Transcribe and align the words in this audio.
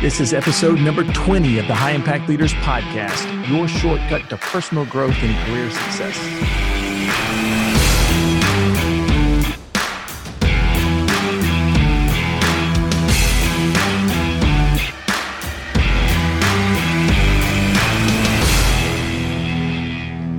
This 0.00 0.18
is 0.18 0.32
episode 0.32 0.80
number 0.80 1.04
20 1.04 1.58
of 1.58 1.66
the 1.66 1.74
High 1.74 1.90
Impact 1.90 2.26
Leaders 2.26 2.54
Podcast, 2.54 3.50
your 3.50 3.68
shortcut 3.68 4.30
to 4.30 4.38
personal 4.38 4.86
growth 4.86 5.14
and 5.20 5.36
career 5.46 5.70
success. 5.70 6.16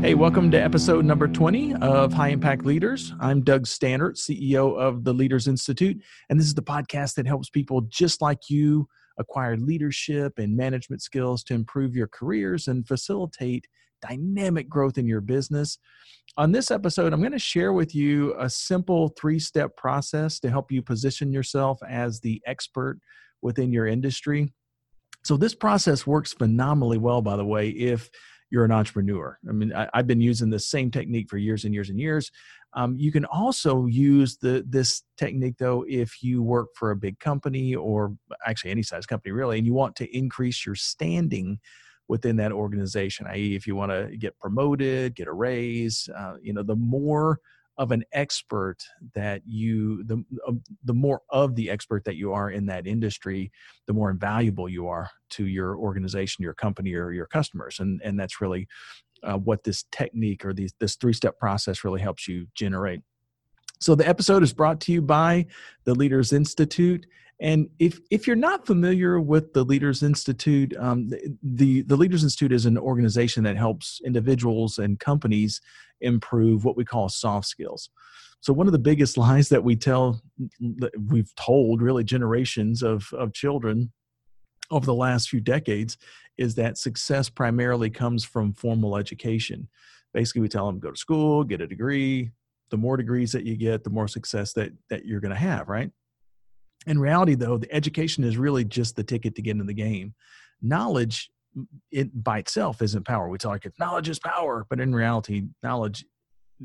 Hey, 0.01 0.15
welcome 0.15 0.49
to 0.49 0.57
episode 0.59 1.05
number 1.05 1.27
20 1.27 1.75
of 1.75 2.13
High 2.13 2.29
Impact 2.29 2.65
Leaders. 2.65 3.13
I'm 3.19 3.43
Doug 3.43 3.67
Staneart, 3.67 4.15
CEO 4.17 4.75
of 4.75 5.03
the 5.03 5.13
Leaders 5.13 5.47
Institute, 5.47 6.01
and 6.31 6.39
this 6.39 6.47
is 6.47 6.55
the 6.55 6.63
podcast 6.63 7.13
that 7.13 7.27
helps 7.27 7.51
people 7.51 7.81
just 7.81 8.23
like 8.23 8.49
you 8.49 8.87
acquire 9.17 9.57
leadership 9.57 10.37
and 10.37 10.55
management 10.55 11.01
skills 11.01 11.43
to 11.45 11.53
improve 11.53 11.95
your 11.95 12.07
careers 12.07 12.67
and 12.67 12.87
facilitate 12.87 13.67
dynamic 14.01 14.67
growth 14.67 14.97
in 14.97 15.07
your 15.07 15.21
business. 15.21 15.77
On 16.37 16.51
this 16.51 16.71
episode, 16.71 17.13
I'm 17.13 17.19
going 17.19 17.31
to 17.33 17.39
share 17.39 17.73
with 17.73 17.93
you 17.93 18.35
a 18.39 18.49
simple 18.49 19.09
three 19.09 19.39
step 19.39 19.75
process 19.75 20.39
to 20.39 20.49
help 20.49 20.71
you 20.71 20.81
position 20.81 21.31
yourself 21.31 21.79
as 21.87 22.19
the 22.19 22.41
expert 22.45 22.99
within 23.41 23.71
your 23.71 23.85
industry. 23.87 24.53
So, 25.23 25.37
this 25.37 25.53
process 25.53 26.07
works 26.07 26.33
phenomenally 26.33 26.97
well, 26.97 27.21
by 27.21 27.35
the 27.35 27.45
way, 27.45 27.69
if 27.69 28.09
you're 28.51 28.65
an 28.65 28.71
entrepreneur. 28.71 29.39
I 29.47 29.53
mean, 29.53 29.73
I, 29.73 29.87
have 29.93 30.07
been 30.07 30.21
using 30.21 30.49
the 30.49 30.59
same 30.59 30.91
technique 30.91 31.29
for 31.29 31.37
years 31.37 31.63
and 31.63 31.73
years 31.73 31.89
and 31.89 31.99
years. 31.99 32.29
Um, 32.73 32.95
you 32.97 33.11
can 33.11 33.25
also 33.25 33.85
use 33.87 34.37
the 34.37 34.63
this 34.67 35.03
technique 35.17 35.55
though 35.57 35.83
if 35.87 36.21
you 36.21 36.43
work 36.43 36.67
for 36.75 36.91
a 36.91 36.95
big 36.95 37.19
company 37.19 37.75
or 37.75 38.13
actually 38.45 38.71
any 38.71 38.83
size 38.83 39.05
company 39.05 39.31
really, 39.31 39.57
and 39.57 39.65
you 39.65 39.73
want 39.73 39.95
to 39.97 40.17
increase 40.17 40.65
your 40.65 40.75
standing 40.75 41.59
within 42.07 42.35
that 42.35 42.51
organization. 42.51 43.25
I.e., 43.27 43.55
if 43.55 43.65
you 43.65 43.75
want 43.75 43.91
to 43.91 44.17
get 44.17 44.37
promoted, 44.37 45.15
get 45.15 45.27
a 45.27 45.33
raise, 45.33 46.09
uh, 46.15 46.33
you 46.41 46.53
know, 46.53 46.63
the 46.63 46.75
more 46.75 47.39
of 47.81 47.91
an 47.91 48.03
expert 48.13 48.77
that 49.15 49.41
you 49.45 50.03
the 50.05 50.23
uh, 50.47 50.53
the 50.83 50.93
more 50.93 51.21
of 51.29 51.55
the 51.55 51.69
expert 51.69 52.03
that 52.05 52.15
you 52.15 52.31
are 52.31 52.51
in 52.51 52.65
that 52.65 52.85
industry 52.85 53.51
the 53.87 53.93
more 53.93 54.11
invaluable 54.11 54.69
you 54.69 54.87
are 54.87 55.09
to 55.29 55.47
your 55.47 55.75
organization 55.77 56.43
your 56.43 56.53
company 56.53 56.93
or 56.93 57.11
your 57.11 57.25
customers 57.25 57.79
and 57.79 58.01
and 58.03 58.19
that's 58.19 58.39
really 58.39 58.67
uh, 59.23 59.37
what 59.37 59.63
this 59.63 59.85
technique 59.91 60.45
or 60.45 60.53
these, 60.53 60.73
this 60.79 60.95
three 60.95 61.13
step 61.13 61.37
process 61.39 61.83
really 61.83 62.01
helps 62.01 62.27
you 62.27 62.47
generate. 62.55 63.01
So 63.79 63.95
the 63.95 64.07
episode 64.07 64.43
is 64.43 64.53
brought 64.53 64.79
to 64.81 64.91
you 64.91 65.01
by 65.01 65.47
the 65.85 65.95
Leaders 65.95 66.33
Institute. 66.33 67.05
And 67.41 67.69
if 67.79 67.99
if 68.11 68.27
you're 68.27 68.35
not 68.35 68.67
familiar 68.67 69.19
with 69.19 69.53
the 69.53 69.63
Leaders 69.63 70.03
Institute, 70.03 70.75
um, 70.77 71.09
the 71.41 71.81
the 71.81 71.97
Leaders 71.97 72.23
Institute 72.23 72.51
is 72.51 72.67
an 72.67 72.77
organization 72.77 73.43
that 73.43 73.57
helps 73.57 73.99
individuals 74.05 74.77
and 74.77 74.99
companies 74.99 75.59
improve 76.01 76.63
what 76.63 76.77
we 76.77 76.85
call 76.85 77.09
soft 77.09 77.47
skills. 77.47 77.89
So 78.41 78.53
one 78.53 78.67
of 78.67 78.73
the 78.73 78.79
biggest 78.79 79.17
lies 79.25 79.49
that 79.49 79.63
we 79.63 79.75
tell, 79.75 80.21
that 80.59 80.91
we've 81.09 81.33
told 81.35 81.81
really 81.81 82.03
generations 82.03 82.83
of 82.83 83.11
of 83.13 83.33
children 83.33 83.91
over 84.69 84.85
the 84.85 84.93
last 84.93 85.27
few 85.27 85.41
decades 85.41 85.97
is 86.37 86.53
that 86.55 86.77
success 86.77 87.27
primarily 87.27 87.89
comes 87.89 88.23
from 88.23 88.53
formal 88.53 88.95
education. 88.95 89.67
Basically, 90.13 90.41
we 90.41 90.47
tell 90.47 90.67
them 90.67 90.79
go 90.79 90.91
to 90.91 90.97
school, 90.97 91.43
get 91.43 91.59
a 91.59 91.67
degree. 91.67 92.31
The 92.69 92.77
more 92.77 92.97
degrees 92.97 93.31
that 93.31 93.45
you 93.45 93.57
get, 93.57 93.83
the 93.83 93.89
more 93.89 94.07
success 94.07 94.53
that 94.53 94.73
that 94.91 95.05
you're 95.05 95.21
going 95.21 95.33
to 95.33 95.39
have, 95.39 95.67
right? 95.67 95.89
In 96.87 96.99
reality, 96.99 97.35
though, 97.35 97.57
the 97.57 97.71
education 97.73 98.23
is 98.23 98.37
really 98.37 98.63
just 98.63 98.95
the 98.95 99.03
ticket 99.03 99.35
to 99.35 99.41
get 99.41 99.51
into 99.51 99.63
the 99.65 99.73
game. 99.73 100.13
Knowledge, 100.61 101.31
it 101.91 102.23
by 102.23 102.39
itself 102.39 102.81
isn't 102.81 103.05
power. 103.05 103.29
We 103.29 103.37
talk 103.37 103.65
like 103.65 103.79
knowledge 103.79 104.09
is 104.09 104.19
power, 104.19 104.65
but 104.69 104.79
in 104.79 104.95
reality, 104.95 105.43
knowledge 105.61 106.05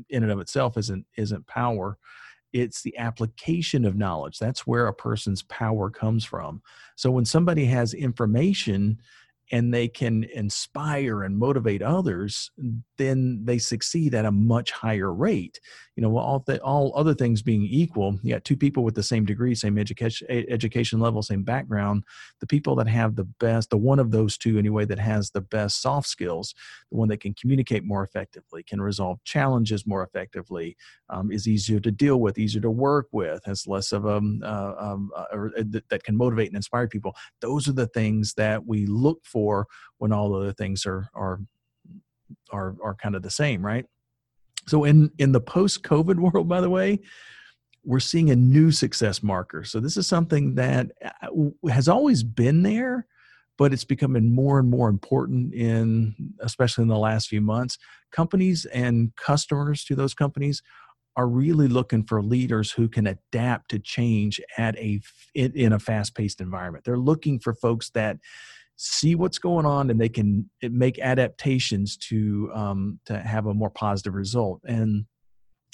in 0.09 0.23
and 0.23 0.31
of 0.31 0.39
itself 0.39 0.77
isn't 0.77 1.05
isn't 1.17 1.47
power 1.47 1.97
it's 2.53 2.81
the 2.81 2.97
application 2.97 3.85
of 3.85 3.95
knowledge 3.95 4.37
that's 4.39 4.65
where 4.65 4.87
a 4.87 4.93
person's 4.93 5.43
power 5.43 5.89
comes 5.89 6.23
from 6.23 6.61
so 6.95 7.11
when 7.11 7.25
somebody 7.25 7.65
has 7.65 7.93
information 7.93 8.97
and 9.51 9.73
they 9.73 9.87
can 9.87 10.25
inspire 10.33 11.23
and 11.23 11.37
motivate 11.37 11.81
others, 11.81 12.51
then 12.97 13.41
they 13.45 13.57
succeed 13.57 14.13
at 14.13 14.25
a 14.25 14.31
much 14.31 14.71
higher 14.71 15.13
rate. 15.13 15.59
You 15.95 16.03
know, 16.03 16.17
all 16.17 16.43
the, 16.45 16.61
all 16.61 16.91
other 16.95 17.13
things 17.13 17.41
being 17.41 17.63
equal, 17.63 18.19
you 18.21 18.33
got 18.33 18.43
two 18.43 18.57
people 18.57 18.83
with 18.83 18.95
the 18.95 19.03
same 19.03 19.25
degree, 19.25 19.55
same 19.55 19.77
education 19.77 20.27
education 20.29 20.99
level, 20.99 21.21
same 21.21 21.43
background. 21.43 22.03
The 22.39 22.47
people 22.47 22.75
that 22.75 22.87
have 22.87 23.15
the 23.15 23.23
best, 23.39 23.69
the 23.69 23.77
one 23.77 23.99
of 23.99 24.11
those 24.11 24.37
two 24.37 24.57
anyway, 24.59 24.85
that 24.85 24.99
has 24.99 25.31
the 25.31 25.41
best 25.41 25.81
soft 25.81 26.07
skills, 26.07 26.53
the 26.91 26.97
one 26.97 27.07
that 27.07 27.21
can 27.21 27.33
communicate 27.33 27.83
more 27.83 28.03
effectively, 28.03 28.63
can 28.63 28.81
resolve 28.81 29.23
challenges 29.23 29.87
more 29.87 30.03
effectively, 30.03 30.75
um, 31.09 31.31
is 31.31 31.47
easier 31.47 31.79
to 31.79 31.91
deal 31.91 32.19
with, 32.19 32.37
easier 32.37 32.61
to 32.61 32.71
work 32.71 33.07
with, 33.11 33.43
has 33.45 33.65
less 33.65 33.91
of 33.91 34.05
a 34.05 34.17
um, 34.17 34.41
uh, 34.43 34.73
um, 34.77 35.11
uh, 35.15 35.25
uh, 35.33 35.63
that 35.89 36.03
can 36.03 36.17
motivate 36.17 36.47
and 36.47 36.55
inspire 36.55 36.87
people. 36.87 37.15
Those 37.41 37.67
are 37.67 37.73
the 37.73 37.87
things 37.87 38.33
that 38.33 38.65
we 38.65 38.85
look 38.85 39.19
for 39.23 39.36
for 39.37 39.67
when 39.99 40.11
all 40.11 40.29
the 40.29 40.39
other 40.39 40.51
things 40.51 40.83
are 40.87 41.09
are 41.13 41.39
are 42.51 42.75
are 42.83 42.95
kind 42.95 43.15
of 43.15 43.21
the 43.21 43.29
same, 43.29 43.63
right? 43.63 43.85
So 44.67 44.83
in 44.83 45.11
in 45.19 45.31
the 45.31 45.39
post 45.39 45.83
COVID 45.83 46.15
world, 46.33 46.49
by 46.49 46.59
the 46.59 46.71
way, 46.71 47.01
we're 47.83 47.99
seeing 47.99 48.31
a 48.31 48.35
new 48.35 48.71
success 48.71 49.21
marker. 49.21 49.63
So 49.63 49.79
this 49.79 49.95
is 49.95 50.07
something 50.07 50.55
that 50.55 50.91
uh, 51.03 51.69
has 51.69 51.87
always 51.87 52.23
been 52.23 52.63
there, 52.63 53.05
but 53.59 53.73
it's 53.73 53.85
becoming 53.85 54.33
more 54.33 54.57
and 54.57 54.69
more 54.69 54.89
important 54.89 55.53
in 55.53 56.33
especially 56.41 56.81
in 56.81 56.87
the 56.87 56.97
last 56.97 57.27
few 57.27 57.41
months. 57.41 57.77
Companies 58.11 58.65
and 58.65 59.15
customers 59.17 59.83
to 59.85 59.95
those 59.95 60.15
companies 60.15 60.63
are 61.15 61.27
really 61.27 61.67
looking 61.67 62.03
for 62.03 62.21
leaders 62.21 62.71
who 62.71 62.87
can 62.87 63.07
adapt 63.07 63.71
to 63.71 63.79
change 63.79 64.39
at 64.57 64.77
a 64.77 65.01
in 65.33 65.73
a 65.73 65.79
fast-paced 65.79 66.39
environment. 66.41 66.85
They're 66.85 66.97
looking 66.97 67.39
for 67.39 67.53
folks 67.53 67.89
that 67.91 68.17
see 68.77 69.15
what's 69.15 69.39
going 69.39 69.65
on 69.65 69.89
and 69.89 69.99
they 69.99 70.09
can 70.09 70.49
make 70.61 70.99
adaptations 70.99 71.97
to 71.97 72.49
um, 72.53 72.99
to 73.05 73.19
have 73.19 73.47
a 73.47 73.53
more 73.53 73.71
positive 73.71 74.13
result. 74.13 74.61
And 74.65 75.05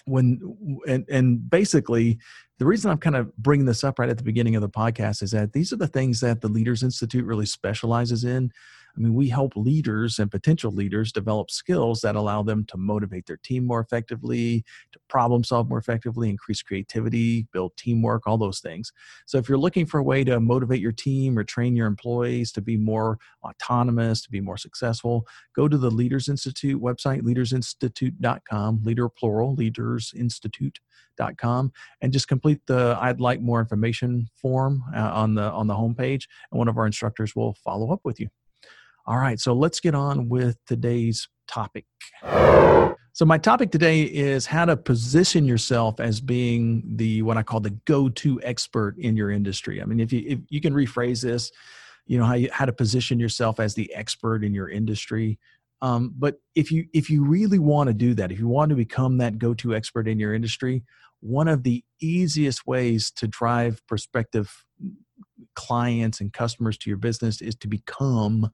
when 0.06 0.40
and 0.88 1.06
and 1.10 1.50
basically 1.50 2.18
the 2.60 2.66
reason 2.66 2.92
i'm 2.92 2.98
kind 2.98 3.16
of 3.16 3.36
bringing 3.38 3.66
this 3.66 3.84
up 3.84 4.00
right 4.00 4.10
at 4.10 4.18
the 4.18 4.24
beginning 4.24 4.56
of 4.56 4.62
the 4.62 4.70
podcast 4.70 5.24
is 5.24 5.32
that 5.32 5.54
these 5.54 5.72
are 5.72 5.78
the 5.78 5.88
things 5.88 6.20
that 6.20 6.42
the 6.42 6.48
leaders 6.48 6.84
institute 6.84 7.26
really 7.26 7.46
specializes 7.46 8.24
in 8.24 8.52
I 8.96 9.00
mean, 9.00 9.16
we 9.16 9.30
help 9.30 9.56
leaders 9.56 10.20
and 10.20 10.30
potential 10.30 10.72
leaders 10.72 11.12
develop 11.12 11.50
skills 11.50 12.02
that 12.02 12.16
allow 12.16 12.44
them 12.44 12.64
to 12.66 12.78
motivate 12.78 13.26
their 13.26 13.38
team 13.38 13.66
more 13.66 13.80
effectively, 13.80 14.64
to 14.92 15.00
problem 15.10 15.44
solve 15.44 15.68
more 15.68 15.80
effectively, 15.80 16.30
increase 16.30 16.62
creativity, 16.62 17.48
build 17.52 17.76
teamwork, 17.76 18.28
all 18.28 18.38
those 18.38 18.60
things. 18.60 18.92
So, 19.26 19.40
if 19.40 19.50
you're 19.50 19.58
looking 19.58 19.88
for 19.88 20.00
a 20.00 20.04
way 20.04 20.24
to 20.26 20.40
motivate 20.40 20.80
your 20.80 20.92
team 20.92 21.40
or 21.40 21.44
train 21.44 21.76
your 21.76 21.88
employees 21.88 22.52
to 22.54 22.62
be 22.62 22.78
more 22.78 23.18
autonomous, 23.44 24.22
to 24.22 24.30
be 24.30 24.42
more 24.42 24.58
successful, 24.58 25.26
go 25.56 25.68
to 25.68 25.78
the 25.78 25.90
Leaders 25.90 26.30
Institute 26.30 26.80
website, 26.82 27.22
leadersinstitute.com, 27.22 28.84
leader 28.84 29.10
plural, 29.10 29.58
leadersinstitute.com, 29.58 31.72
and 32.02 32.14
just 32.14 32.28
complete 32.28 32.62
the 32.68 32.96
I'd 33.02 33.20
like 33.20 33.42
more 33.42 33.60
information 33.60 34.28
form 34.36 34.84
uh, 34.96 35.00
on 35.00 35.34
the 35.34 35.52
on 35.52 35.66
the 35.68 35.74
homepage, 35.74 36.28
and 36.52 36.60
one 36.60 36.68
of 36.68 36.78
our 36.78 36.86
instructors 36.86 37.36
will 37.36 37.56
follow 37.64 37.92
up 37.92 38.02
with 38.04 38.20
you. 38.20 38.30
All 39.06 39.18
right, 39.18 39.40
so 39.40 39.54
let's 39.54 39.82
get 39.82 39.96
on 39.96 40.30
with 40.30 40.58
today's 40.66 41.28
topic. 41.48 41.86
So 43.16 43.26
my 43.26 43.38
topic 43.38 43.70
today 43.70 44.04
is 44.04 44.46
how 44.46 44.66
to 44.66 44.78
position 44.78 45.46
yourself 45.46 46.00
as 46.00 46.22
being 46.22 46.84
the 46.96 47.22
what 47.22 47.38
I 47.38 47.44
call 47.44 47.60
the 47.60 47.78
go-to 47.86 48.42
expert 48.42 48.98
in 48.98 49.16
your 49.16 49.30
industry. 49.30 49.82
I 49.82 49.86
mean, 49.86 50.00
if 50.00 50.12
you 50.14 50.24
if 50.26 50.40
you 50.50 50.62
can 50.62 50.74
rephrase 50.74 51.22
this, 51.22 51.52
you 52.08 52.18
know 52.18 52.26
how 52.26 52.34
you, 52.34 52.50
how 52.52 52.66
to 52.66 52.74
position 52.74 53.20
yourself 53.20 53.60
as 53.60 53.76
the 53.76 53.94
expert 53.94 54.44
in 54.44 54.54
your 54.54 54.70
industry. 54.70 55.38
Um, 55.82 56.14
but 56.18 56.40
if 56.56 56.72
you 56.72 56.86
if 56.94 57.10
you 57.10 57.26
really 57.26 57.60
want 57.60 57.90
to 57.90 57.94
do 57.94 58.14
that, 58.16 58.32
if 58.32 58.40
you 58.40 58.48
want 58.48 58.70
to 58.70 58.76
become 58.76 59.18
that 59.18 59.38
go-to 59.38 59.76
expert 59.76 60.08
in 60.08 60.18
your 60.18 60.34
industry, 60.34 60.84
one 61.20 61.50
of 61.50 61.64
the 61.64 61.84
easiest 62.02 62.66
ways 62.66 63.12
to 63.18 63.28
drive 63.28 63.86
prospective 63.86 64.66
clients 65.56 66.20
and 66.20 66.34
customers 66.34 66.78
to 66.80 66.90
your 66.90 66.98
business 66.98 67.42
is 67.42 67.56
to 67.56 67.68
become 67.68 68.50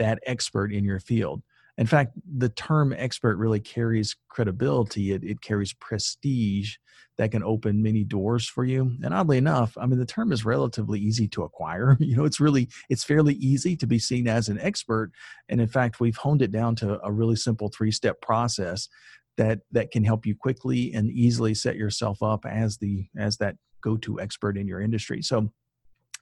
that 0.00 0.18
expert 0.26 0.72
in 0.72 0.82
your 0.82 0.98
field. 0.98 1.42
In 1.78 1.86
fact, 1.86 2.12
the 2.36 2.48
term 2.48 2.92
expert 2.92 3.36
really 3.36 3.60
carries 3.60 4.16
credibility, 4.28 5.12
it, 5.12 5.22
it 5.22 5.40
carries 5.40 5.72
prestige 5.74 6.76
that 7.16 7.30
can 7.30 7.42
open 7.42 7.82
many 7.82 8.02
doors 8.02 8.48
for 8.48 8.64
you. 8.64 8.96
And 9.02 9.12
oddly 9.12 9.36
enough, 9.36 9.76
I 9.78 9.86
mean, 9.86 9.98
the 9.98 10.06
term 10.06 10.32
is 10.32 10.44
relatively 10.44 10.98
easy 10.98 11.28
to 11.28 11.42
acquire. 11.42 11.96
You 12.00 12.16
know, 12.16 12.24
it's 12.24 12.40
really, 12.40 12.68
it's 12.88 13.04
fairly 13.04 13.34
easy 13.34 13.76
to 13.76 13.86
be 13.86 13.98
seen 13.98 14.26
as 14.26 14.48
an 14.48 14.58
expert. 14.58 15.12
And 15.48 15.60
in 15.60 15.68
fact, 15.68 16.00
we've 16.00 16.16
honed 16.16 16.42
it 16.42 16.50
down 16.50 16.76
to 16.76 16.98
a 17.04 17.12
really 17.12 17.36
simple 17.36 17.68
three 17.68 17.92
step 17.92 18.20
process 18.20 18.88
that 19.36 19.60
that 19.70 19.90
can 19.90 20.04
help 20.04 20.26
you 20.26 20.34
quickly 20.34 20.92
and 20.92 21.10
easily 21.10 21.54
set 21.54 21.76
yourself 21.76 22.22
up 22.22 22.44
as 22.44 22.78
the 22.78 23.06
as 23.16 23.36
that 23.36 23.56
go-to 23.82 24.20
expert 24.20 24.58
in 24.58 24.66
your 24.66 24.80
industry 24.80 25.22
so 25.22 25.50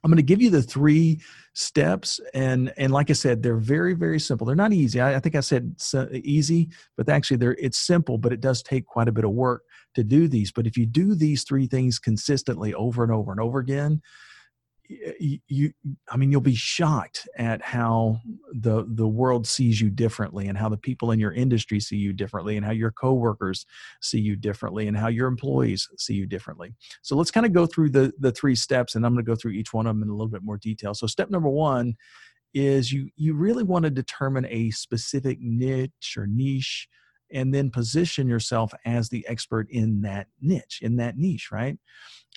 I'm 0.03 0.11
going 0.11 0.17
to 0.17 0.23
give 0.23 0.41
you 0.41 0.49
the 0.49 0.61
three 0.61 1.21
steps, 1.53 2.19
and 2.33 2.73
and 2.77 2.91
like 2.93 3.09
I 3.09 3.13
said, 3.13 3.43
they're 3.43 3.57
very 3.57 3.93
very 3.93 4.19
simple. 4.19 4.47
They're 4.47 4.55
not 4.55 4.73
easy. 4.73 5.01
I, 5.01 5.15
I 5.15 5.19
think 5.19 5.35
I 5.35 5.41
said 5.41 5.75
easy, 6.13 6.69
but 6.95 7.09
actually 7.09 7.37
they're 7.37 7.55
it's 7.59 7.77
simple, 7.77 8.17
but 8.17 8.31
it 8.31 8.41
does 8.41 8.63
take 8.63 8.85
quite 8.85 9.07
a 9.07 9.11
bit 9.11 9.25
of 9.25 9.31
work 9.31 9.63
to 9.95 10.03
do 10.03 10.27
these. 10.27 10.51
But 10.51 10.67
if 10.67 10.77
you 10.77 10.85
do 10.85 11.15
these 11.15 11.43
three 11.43 11.67
things 11.67 11.99
consistently 11.99 12.73
over 12.73 13.03
and 13.03 13.11
over 13.11 13.31
and 13.31 13.41
over 13.41 13.59
again, 13.59 14.01
you, 14.89 15.71
i 16.09 16.17
mean 16.17 16.31
you'll 16.31 16.41
be 16.41 16.55
shocked 16.55 17.27
at 17.37 17.61
how 17.61 18.19
the 18.53 18.85
the 18.95 19.07
world 19.07 19.45
sees 19.45 19.79
you 19.79 19.89
differently 19.89 20.47
and 20.47 20.57
how 20.57 20.67
the 20.67 20.77
people 20.77 21.11
in 21.11 21.19
your 21.19 21.31
industry 21.31 21.79
see 21.79 21.95
you 21.95 22.11
differently 22.11 22.57
and 22.57 22.65
how 22.65 22.71
your 22.71 22.91
coworkers 22.91 23.65
see 24.01 24.19
you 24.19 24.35
differently 24.35 24.87
and 24.87 24.97
how 24.97 25.07
your 25.07 25.27
employees 25.27 25.87
see 25.97 26.15
you 26.15 26.25
differently. 26.25 26.73
So 27.03 27.15
let's 27.15 27.31
kind 27.31 27.45
of 27.45 27.53
go 27.53 27.65
through 27.65 27.91
the 27.91 28.11
the 28.19 28.31
three 28.31 28.55
steps 28.55 28.95
and 28.95 29.05
i'm 29.05 29.13
going 29.13 29.23
to 29.23 29.29
go 29.29 29.35
through 29.35 29.51
each 29.51 29.73
one 29.73 29.85
of 29.85 29.95
them 29.95 30.03
in 30.03 30.09
a 30.09 30.13
little 30.13 30.27
bit 30.27 30.43
more 30.43 30.57
detail. 30.57 30.93
So 30.93 31.05
step 31.05 31.29
number 31.29 31.49
one 31.49 31.95
is 32.55 32.91
you 32.91 33.09
you 33.15 33.35
really 33.35 33.63
want 33.63 33.83
to 33.83 33.91
determine 33.91 34.47
a 34.49 34.71
specific 34.71 35.37
niche 35.39 36.15
or 36.17 36.25
niche 36.25 36.87
and 37.31 37.53
then 37.53 37.69
position 37.69 38.27
yourself 38.27 38.73
as 38.85 39.09
the 39.09 39.25
expert 39.27 39.67
in 39.69 40.01
that 40.01 40.27
niche 40.41 40.79
in 40.81 40.95
that 40.97 41.17
niche 41.17 41.51
right? 41.51 41.77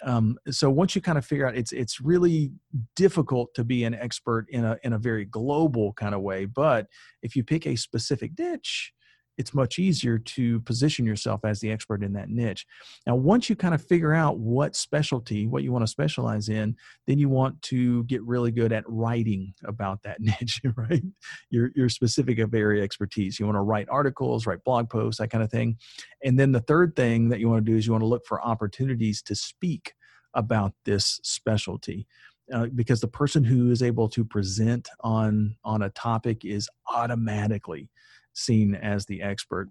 Um, 0.03 0.39
so 0.51 0.71
once 0.71 0.95
you 0.95 1.03
kind 1.03 1.19
of 1.19 1.25
figure 1.25 1.47
out 1.47 1.57
it's 1.57 1.73
it's 1.73 2.01
really 2.01 2.51
difficult 2.97 3.55
to 3.55 3.65
be 3.65 3.85
an 3.85 3.95
expert 3.95 4.47
in 4.49 4.65
a 4.65 4.77
in 4.83 4.95
a 4.95 4.99
very 4.99 5.25
global 5.25 5.93
kind 5.93 6.15
of 6.15 6.23
way 6.23 6.45
but 6.45 6.87
if 7.23 7.37
you 7.37 7.45
pick 7.45 7.67
a 7.67 7.77
specific 7.77 8.33
niche 8.39 8.93
it's 9.39 9.55
much 9.55 9.79
easier 9.79 10.19
to 10.19 10.61
position 10.61 11.07
yourself 11.07 11.45
as 11.45 11.61
the 11.61 11.71
expert 11.71 12.03
in 12.03 12.13
that 12.13 12.29
niche. 12.29 12.67
Now, 13.07 13.17
once 13.17 13.49
you 13.49 13.57
kind 13.57 13.75
of 13.75 13.85
figure 13.85 14.13
out 14.13 14.39
what 14.39 14.77
specialty, 14.77 15.47
what 15.47 15.63
you 15.63 15.73
want 15.73 15.83
to 15.83 15.91
specialize 15.91 16.49
in, 16.49 16.77
then 17.07 17.19
you 17.19 17.29
want 17.29 17.61
to 17.63 18.05
get 18.05 18.23
really 18.23 18.51
good 18.51 18.73
at 18.73 18.85
writing 18.87 19.55
about 19.65 20.03
that 20.03 20.21
niche, 20.21 20.61
right? 20.77 21.03
Your, 21.51 21.71
your 21.75 21.89
specific 21.89 22.39
area 22.39 22.83
expertise. 22.83 23.39
You 23.39 23.47
want 23.47 23.57
to 23.57 23.63
write 23.63 23.89
articles, 23.91 24.47
write 24.47 24.65
blog 24.65 24.91
posts, 24.91 25.19
that 25.21 25.31
kind 25.31 25.43
of 25.43 25.51
thing. 25.51 25.77
And 26.23 26.39
then 26.39 26.53
the 26.53 26.61
third 26.61 26.95
thing 26.95 27.29
that 27.31 27.41
you 27.41 27.49
want 27.49 27.65
to 27.65 27.71
do 27.71 27.77
is 27.77 27.87
you 27.87 27.93
want 27.93 28.03
to 28.03 28.09
look 28.09 28.27
for 28.27 28.45
opportunities 28.45 29.23
to 29.23 29.35
speak 29.35 29.95
about 30.35 30.73
this 30.85 31.21
specialty. 31.23 32.07
Uh, 32.53 32.67
because 32.75 33.01
the 33.01 33.09
person 33.09 33.45
who 33.45 33.71
is 33.71 33.83
able 33.83 34.09
to 34.09 34.25
present 34.25 34.89
on 35.01 35.57
on 35.65 35.83
a 35.83 35.91
topic 35.91 36.45
is 36.45 36.69
automatically 36.93 37.89
seen 38.35 38.75
as 38.75 39.07
the 39.07 39.23
expert. 39.23 39.69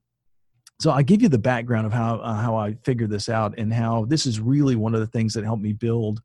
So 0.80 0.92
I 0.92 1.04
give 1.04 1.22
you 1.22 1.30
the 1.30 1.38
background 1.38 1.86
of 1.86 1.94
how 1.94 2.18
uh, 2.18 2.36
how 2.36 2.56
I 2.56 2.76
figured 2.84 3.12
this 3.12 3.30
out 3.30 3.54
and 3.58 3.72
how 3.72 4.06
this 4.06 4.26
is 4.26 4.40
really 4.40 4.76
one 4.76 4.96
of 4.96 5.00
the 5.00 5.08
things 5.08 5.34
that 5.34 5.44
helped 5.44 5.62
me 5.62 5.74
build 5.74 6.22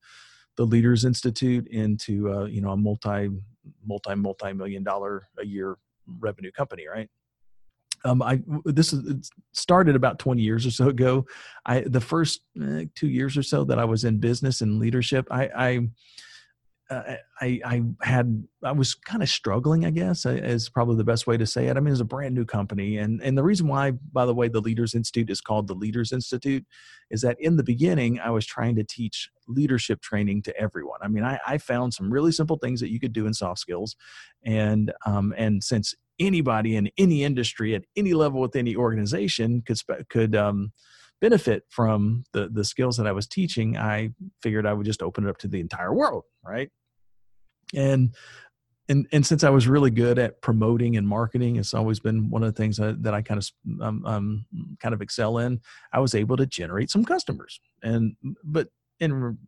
the 0.56 0.65
Leaders 0.65 1.05
Institute 1.05 1.67
into 1.69 2.33
uh, 2.33 2.44
you 2.47 2.62
know 2.62 2.71
a 2.71 2.77
multi 2.77 3.29
multi 3.87 4.15
multi 4.15 4.53
million 4.53 4.83
dollar 4.83 5.29
a 5.38 5.44
year 5.44 5.77
revenue 6.21 6.53
company, 6.53 6.87
right? 6.88 7.11
Um, 8.05 8.23
I 8.23 8.41
this 8.65 8.93
is 8.93 9.31
started 9.53 9.97
about 9.97 10.19
20 10.19 10.41
years 10.41 10.67
or 10.67 10.71
so 10.71 10.89
ago. 10.89 11.27
I 11.65 11.81
the 11.81 12.00
first 12.00 12.41
eh, 12.62 12.85
two 12.94 13.09
years 13.09 13.37
or 13.37 13.43
so 13.43 13.65
that 13.65 13.79
I 13.79 13.85
was 13.85 14.05
in 14.05 14.19
business 14.19 14.61
and 14.61 14.79
leadership, 14.79 15.27
I, 15.31 15.50
I 15.55 15.89
uh, 16.88 17.17
I, 17.41 17.61
I 17.65 17.83
had 18.03 18.47
I 18.62 18.73
was 18.73 18.94
kind 18.94 19.23
of 19.23 19.29
struggling, 19.29 19.85
I 19.85 19.91
guess, 19.91 20.25
is 20.25 20.69
probably 20.69 20.97
the 20.97 21.05
best 21.05 21.27
way 21.27 21.37
to 21.37 21.47
say 21.47 21.67
it. 21.67 21.77
I 21.77 21.81
mean, 21.81 21.93
it's 21.93 22.00
a 22.00 22.05
brand 22.05 22.35
new 22.35 22.44
company, 22.44 22.99
and 22.99 23.21
and 23.23 23.37
the 23.37 23.43
reason 23.43 23.67
why, 23.67 23.93
by 24.12 24.25
the 24.25 24.35
way, 24.35 24.49
the 24.49 24.61
Leaders 24.61 24.94
Institute 24.94 25.31
is 25.31 25.41
called 25.41 25.67
the 25.67 25.75
Leaders 25.75 26.12
Institute, 26.12 26.65
is 27.11 27.23
that 27.23 27.37
in 27.41 27.56
the 27.56 27.65
beginning 27.65 28.21
I 28.21 28.31
was 28.31 28.47
trying 28.47 28.77
to 28.77 28.85
teach 28.85 29.29
leadership 29.49 30.00
training 30.00 30.43
to 30.43 30.56
everyone. 30.56 31.00
I 31.03 31.09
mean, 31.09 31.25
I, 31.25 31.41
I 31.47 31.59
found 31.59 31.93
some 31.93 32.12
really 32.12 32.33
simple 32.33 32.59
things 32.59 32.81
that 32.81 32.91
you 32.91 33.00
could 33.00 33.12
do 33.12 33.27
in 33.27 33.35
soft 33.35 33.59
skills, 33.59 33.97
and 34.44 34.93
um, 35.05 35.35
and 35.37 35.62
since 35.65 35.94
anybody 36.19 36.77
in 36.77 36.89
any 36.97 37.25
industry 37.25 37.75
at 37.75 37.82
any 37.97 38.15
level 38.15 38.41
with 38.41 38.56
any 38.56 38.77
organization 38.77 39.62
could 39.67 39.79
could 40.09 40.37
um, 40.37 40.73
benefit 41.21 41.65
from 41.69 42.25
the 42.33 42.49
the 42.49 42.65
skills 42.65 42.97
that 42.97 43.07
I 43.07 43.13
was 43.13 43.27
teaching, 43.27 43.77
I 43.77 44.11
figured 44.43 44.67
I 44.67 44.73
would 44.73 44.87
just 44.87 45.03
open 45.03 45.27
it 45.27 45.31
up 45.31 45.39
to 45.39 45.49
the 45.49 45.61
entire 45.61 45.93
world, 45.93 46.25
right? 46.45 46.71
And 47.75 48.15
and 48.89 49.07
and 49.13 49.27
since 49.27 49.43
I 49.43 49.51
was 49.51 49.67
really 49.67 49.91
good 49.91 50.19
at 50.19 50.41
promoting 50.41 50.97
and 50.97 51.09
marketing, 51.09 51.57
it's 51.57 51.75
always 51.75 52.01
been 52.01 52.31
one 52.31 52.43
of 52.43 52.53
the 52.53 52.57
things 52.57 52.77
that, 52.77 53.03
that 53.03 53.15
I 53.15 53.23
kind 53.23 53.39
of 53.39 53.83
um, 53.83 54.05
um, 54.07 54.47
kind 54.81 54.95
of 54.95 55.03
excel 55.03 55.39
in. 55.39 55.61
I 55.93 56.01
was 56.01 56.15
able 56.15 56.37
to 56.37 56.47
generate 56.47 56.91
some 56.91 57.05
customers, 57.05 57.61
and 57.83 58.17
but 58.45 58.69
in 59.01 59.39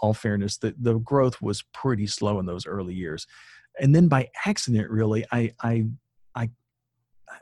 all 0.00 0.14
fairness, 0.14 0.58
the 0.58 0.74
the 0.78 0.98
growth 0.98 1.42
was 1.42 1.62
pretty 1.74 2.06
slow 2.06 2.38
in 2.40 2.46
those 2.46 2.66
early 2.66 2.94
years, 2.94 3.26
and 3.80 3.94
then 3.94 4.08
by 4.08 4.28
accident, 4.46 4.90
really, 4.90 5.26
I 5.30 5.52
I 5.62 5.84
I 6.34 6.50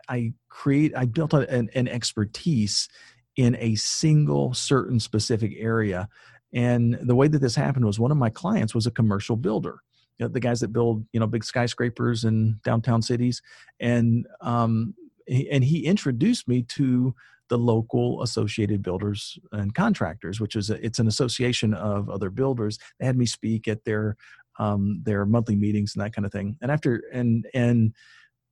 I 0.09 0.33
create 0.49 0.93
I 0.97 1.05
built 1.05 1.35
an, 1.35 1.71
an 1.75 1.89
expertise 1.89 2.89
in 3.37 3.57
a 3.59 3.75
single 3.75 4.55
certain 4.55 5.01
specific 5.01 5.53
area. 5.57 6.09
And 6.53 6.99
the 7.03 7.17
way 7.17 7.29
that 7.29 7.41
this 7.41 7.57
happened 7.57 7.85
was 7.85 7.99
one 7.99 8.13
of 8.13 8.17
my 8.17 8.31
clients 8.31 8.75
was 8.75 8.87
a 8.87 8.93
commercial 8.93 9.37
builder. 9.37 9.81
You 10.19 10.27
know, 10.27 10.33
the 10.33 10.41
guys 10.41 10.61
that 10.61 10.73
build, 10.73 11.05
you 11.13 11.19
know, 11.19 11.27
big 11.27 11.45
skyscrapers 11.45 12.25
in 12.25 12.61
downtown 12.63 13.03
cities, 13.03 13.43
and 13.81 14.27
um, 14.41 14.95
and 15.29 15.65
he 15.65 15.87
introduced 15.87 16.47
me 16.47 16.63
to 16.63 17.15
the 17.49 17.59
local 17.59 18.23
associated 18.23 18.83
builders 18.83 19.39
and 19.53 19.75
contractors 19.75 20.41
which 20.41 20.57
is 20.57 20.71
a, 20.71 20.85
it's 20.85 20.99
an 20.99 21.07
association 21.07 21.75
of 21.75 22.09
other 22.09 22.31
builders 22.31 22.79
they 22.99 23.07
had 23.07 23.19
me 23.19 23.27
speak 23.27 23.69
at 23.69 23.85
their 23.85 24.17
um, 24.59 25.01
their 25.05 25.27
monthly 25.27 25.57
meetings 25.57 25.95
and 25.95 26.05
that 26.05 26.15
kind 26.15 26.25
of 26.25 26.33
thing 26.33 26.57
and 26.63 26.71
after 26.71 27.03
and 27.13 27.47
and 27.55 27.93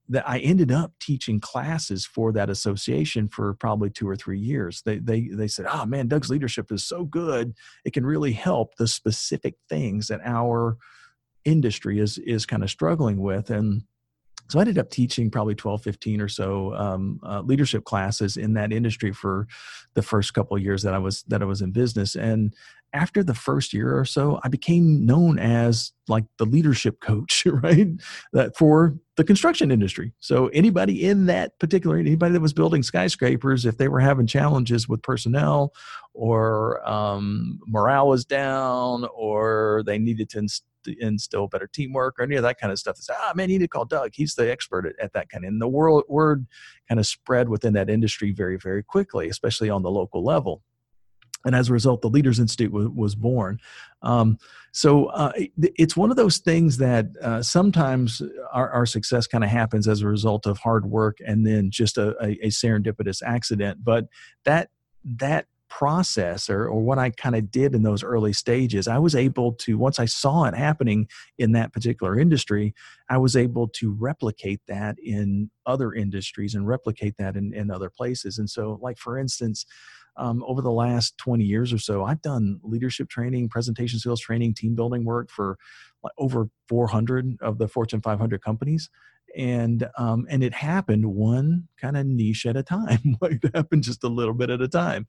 that 0.08 0.28
I 0.28 0.38
ended 0.38 0.72
up 0.72 0.92
teaching 1.00 1.40
classes 1.40 2.04
for 2.04 2.32
that 2.32 2.50
association 2.50 3.28
for 3.28 3.54
probably 3.54 3.90
two 3.90 4.08
or 4.08 4.16
three 4.16 4.38
years. 4.38 4.82
They 4.84 4.98
they 4.98 5.28
they 5.28 5.48
said, 5.48 5.66
"Oh 5.70 5.86
man, 5.86 6.08
Doug's 6.08 6.30
leadership 6.30 6.70
is 6.72 6.84
so 6.84 7.04
good; 7.04 7.54
it 7.84 7.92
can 7.92 8.04
really 8.04 8.32
help 8.32 8.74
the 8.76 8.88
specific 8.88 9.54
things 9.68 10.08
that 10.08 10.20
our 10.24 10.76
industry 11.44 11.98
is 11.98 12.18
is 12.18 12.46
kind 12.46 12.62
of 12.62 12.70
struggling 12.70 13.20
with." 13.20 13.50
And 13.50 13.84
so 14.48 14.58
I 14.58 14.62
ended 14.62 14.78
up 14.78 14.90
teaching 14.90 15.30
probably 15.30 15.54
12, 15.54 15.82
15 15.82 16.20
or 16.20 16.28
so 16.28 16.74
um, 16.74 17.20
uh, 17.22 17.40
leadership 17.40 17.84
classes 17.84 18.36
in 18.36 18.52
that 18.54 18.70
industry 18.70 19.12
for 19.12 19.46
the 19.94 20.02
first 20.02 20.34
couple 20.34 20.56
of 20.56 20.62
years 20.62 20.82
that 20.82 20.92
I 20.92 20.98
was 20.98 21.22
that 21.28 21.40
I 21.40 21.46
was 21.46 21.62
in 21.62 21.70
business. 21.70 22.16
And 22.16 22.54
after 22.92 23.22
the 23.22 23.34
first 23.34 23.72
year 23.72 23.98
or 23.98 24.04
so, 24.04 24.38
I 24.42 24.48
became 24.48 25.06
known 25.06 25.38
as 25.38 25.92
like 26.08 26.24
the 26.38 26.44
leadership 26.44 27.00
coach, 27.00 27.46
right? 27.46 27.88
That 28.32 28.56
for 28.56 28.96
the 29.16 29.24
construction 29.24 29.70
industry. 29.70 30.12
So 30.20 30.48
anybody 30.48 31.04
in 31.06 31.26
that 31.26 31.58
particular, 31.58 31.96
anybody 31.96 32.32
that 32.32 32.40
was 32.40 32.52
building 32.52 32.82
skyscrapers, 32.82 33.66
if 33.66 33.78
they 33.78 33.88
were 33.88 34.00
having 34.00 34.26
challenges 34.26 34.88
with 34.88 35.02
personnel 35.02 35.72
or 36.14 36.86
um, 36.88 37.58
morale 37.66 38.08
was 38.08 38.24
down 38.24 39.06
or 39.14 39.82
they 39.86 39.98
needed 39.98 40.30
to 40.30 40.38
inst- 40.38 40.64
instill 40.98 41.46
better 41.46 41.68
teamwork 41.72 42.18
or 42.18 42.22
any 42.22 42.36
of 42.36 42.42
that 42.42 42.58
kind 42.58 42.72
of 42.72 42.78
stuff, 42.78 42.96
say, 42.96 43.14
ah, 43.16 43.32
man, 43.34 43.50
you 43.50 43.58
need 43.58 43.64
to 43.64 43.68
call 43.68 43.84
Doug. 43.84 44.10
He's 44.14 44.34
the 44.34 44.50
expert 44.50 44.86
at, 44.86 44.94
at 44.98 45.12
that 45.12 45.28
kind 45.28 45.44
of, 45.44 45.48
and 45.48 45.60
the 45.60 45.68
world, 45.68 46.04
word 46.08 46.46
kind 46.88 46.98
of 46.98 47.06
spread 47.06 47.48
within 47.48 47.74
that 47.74 47.90
industry 47.90 48.32
very, 48.32 48.56
very 48.56 48.82
quickly, 48.82 49.28
especially 49.28 49.70
on 49.70 49.82
the 49.82 49.90
local 49.90 50.24
level 50.24 50.62
and 51.44 51.54
as 51.54 51.68
a 51.68 51.72
result, 51.72 52.02
the 52.02 52.08
Leaders 52.08 52.38
Institute 52.38 52.72
was, 52.72 52.88
was 52.88 53.14
born. 53.14 53.58
Um, 54.02 54.38
so 54.72 55.06
uh, 55.06 55.32
it's 55.58 55.96
one 55.96 56.10
of 56.10 56.16
those 56.16 56.38
things 56.38 56.78
that 56.78 57.06
uh, 57.20 57.42
sometimes 57.42 58.22
our, 58.52 58.70
our 58.70 58.86
success 58.86 59.26
kind 59.26 59.44
of 59.44 59.50
happens 59.50 59.86
as 59.86 60.02
a 60.02 60.06
result 60.06 60.46
of 60.46 60.58
hard 60.58 60.86
work 60.86 61.18
and 61.26 61.46
then 61.46 61.70
just 61.70 61.98
a, 61.98 62.16
a, 62.22 62.46
a 62.46 62.48
serendipitous 62.48 63.22
accident. 63.24 63.84
But 63.84 64.06
that 64.44 64.70
that 65.04 65.46
process 65.68 66.50
or, 66.50 66.66
or 66.66 66.82
what 66.82 66.98
I 66.98 67.08
kind 67.08 67.34
of 67.34 67.50
did 67.50 67.74
in 67.74 67.82
those 67.82 68.04
early 68.04 68.34
stages, 68.34 68.86
I 68.86 68.98
was 68.98 69.14
able 69.14 69.54
to, 69.54 69.78
once 69.78 69.98
I 69.98 70.04
saw 70.04 70.44
it 70.44 70.54
happening 70.54 71.08
in 71.38 71.52
that 71.52 71.72
particular 71.72 72.18
industry, 72.18 72.74
I 73.08 73.16
was 73.16 73.36
able 73.36 73.68
to 73.68 73.96
replicate 73.98 74.60
that 74.68 74.96
in 75.02 75.50
other 75.64 75.94
industries 75.94 76.54
and 76.54 76.68
replicate 76.68 77.14
that 77.18 77.36
in, 77.36 77.54
in 77.54 77.70
other 77.70 77.88
places. 77.88 78.36
And 78.36 78.50
so, 78.50 78.78
like, 78.82 78.98
for 78.98 79.18
instance, 79.18 79.64
um, 80.16 80.44
over 80.46 80.60
the 80.60 80.70
last 80.70 81.16
20 81.18 81.44
years 81.44 81.72
or 81.72 81.78
so, 81.78 82.04
I've 82.04 82.22
done 82.22 82.60
leadership 82.62 83.08
training, 83.08 83.48
presentation 83.48 83.98
skills 83.98 84.20
training, 84.20 84.54
team 84.54 84.74
building 84.74 85.04
work 85.04 85.30
for 85.30 85.56
like 86.02 86.12
over 86.18 86.48
400 86.68 87.36
of 87.40 87.58
the 87.58 87.68
Fortune 87.68 88.00
500 88.00 88.42
companies. 88.42 88.90
And 89.34 89.88
um, 89.96 90.26
and 90.28 90.44
it 90.44 90.52
happened 90.52 91.06
one 91.06 91.66
kind 91.80 91.96
of 91.96 92.04
niche 92.04 92.44
at 92.44 92.54
a 92.54 92.62
time. 92.62 93.16
like 93.22 93.42
it 93.42 93.56
happened 93.56 93.82
just 93.82 94.04
a 94.04 94.08
little 94.08 94.34
bit 94.34 94.50
at 94.50 94.60
a 94.60 94.68
time, 94.68 95.06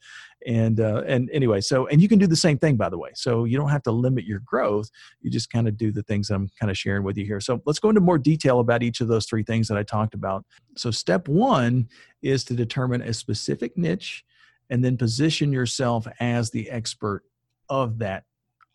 and 0.48 0.80
uh, 0.80 1.04
and 1.06 1.30
anyway, 1.34 1.60
so 1.60 1.88
and 1.88 2.02
you 2.02 2.08
can 2.08 2.20
do 2.20 2.28
the 2.28 2.38
same 2.38 2.58
thing 2.58 2.78
by 2.78 2.88
the 2.88 2.98
way. 2.98 3.10
So 3.16 3.44
you 3.44 3.58
don't 3.58 3.68
have 3.68 3.84
to 3.84 3.92
limit 3.92 4.24
your 4.24 4.40
growth. 4.40 4.90
You 5.20 5.30
just 5.30 5.52
kind 5.52 5.68
of 5.68 5.76
do 5.76 5.92
the 5.92 6.04
things 6.04 6.30
I'm 6.30 6.50
kind 6.58 6.72
of 6.72 6.78
sharing 6.78 7.04
with 7.04 7.18
you 7.18 7.26
here. 7.26 7.42
So 7.42 7.62
let's 7.66 7.80
go 7.80 7.90
into 7.90 8.00
more 8.00 8.18
detail 8.18 8.62
about 8.62 8.82
each 8.82 9.02
of 9.02 9.10
those 9.10 9.26
three 9.26 9.44
things 9.44 9.68
that 9.68 9.78
I 9.78 9.84
talked 9.84 10.14
about. 10.14 10.46
So 10.78 10.90
step 10.90 11.28
one 11.28 11.90
is 12.22 12.46
to 12.46 12.54
determine 12.54 13.02
a 13.02 13.12
specific 13.14 13.78
niche 13.78 14.24
and 14.70 14.84
then 14.84 14.98
position 14.98 15.52
yourself 15.52 16.08
as 16.20 16.52
the 16.52 16.70
expert 16.70 17.24
of 17.70 18.00
that 18.00 18.24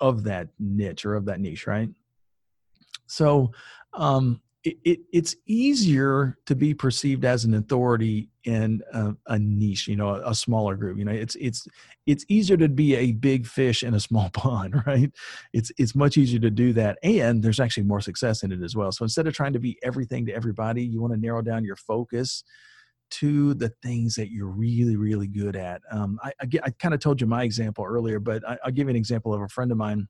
of 0.01 0.25
that 0.25 0.49
niche 0.59 1.05
or 1.05 1.15
of 1.15 1.25
that 1.25 1.41
niche, 1.41 1.67
right? 1.67 1.89
So 3.07 3.51
um, 3.95 4.41
it, 4.65 4.77
it, 4.85 5.01
it's 5.13 5.37
easier 5.47 6.37
to 6.47 6.55
be 6.55 6.75
perceived 6.75 7.25
as 7.25 7.45
an 7.45 7.55
authority 7.55 8.29
in 8.45 8.83
a, 8.93 9.15
a 9.27 9.39
niche, 9.39 9.89
you 9.89 9.97
know, 9.97 10.09
a, 10.09 10.31
a, 10.31 10.35
smaller 10.35 10.77
group. 10.77 10.99
You 10.99 11.05
know, 11.05 11.13
it's 11.13 11.37
it's 11.37 11.67
it's 12.07 12.25
easier 12.29 12.57
to 12.57 12.69
be 12.69 12.95
a 12.97 13.13
big 13.13 13.47
fish 13.47 13.83
in 13.83 13.95
a 13.95 14.01
small 14.01 14.31
pond, 14.33 14.83
right? 14.87 15.11
It's 15.53 15.71
it's 15.79 15.95
much 15.95 16.17
easier 16.17 16.41
to 16.41 16.51
do 16.51 16.73
that, 16.75 16.99
and 17.03 17.43
there's 17.43 17.61
actually 17.61 17.85
more 17.85 18.01
success 18.01 18.43
in 18.43 18.53
it 18.53 18.63
as 18.63 18.77
well. 18.77 18.93
So 18.93 19.05
instead 19.05 19.27
of 19.27 19.35
trying 19.35 19.53
to 19.53 19.61
be 19.61 19.79
everything 19.83 20.27
to 20.27 20.35
everybody, 20.35 20.85
you 20.85 21.01
want 21.01 21.13
to 21.15 21.21
narrow 21.21 21.43
down 21.43 21.65
your 21.65 21.77
focus 21.77 22.43
to 23.11 23.55
the 23.55 23.71
things 23.83 24.15
that 24.15 24.31
you're 24.31 24.47
really 24.47 24.97
really 24.97 25.29
good 25.29 25.57
at. 25.57 25.81
Um, 25.91 26.19
I, 26.23 26.33
I, 26.41 26.49
I 26.65 26.71
kind 26.71 26.95
of 26.95 27.01
told 27.01 27.21
you 27.21 27.27
my 27.27 27.43
example 27.45 27.85
earlier, 27.85 28.21
but 28.21 28.47
I, 28.49 28.59
I'll 28.65 28.73
give 28.73 28.87
you 28.87 28.91
an 28.91 28.97
example 28.97 29.35
of 29.35 29.41
a 29.41 29.49
friend 29.49 29.71
of 29.71 29.79
mine 29.79 30.09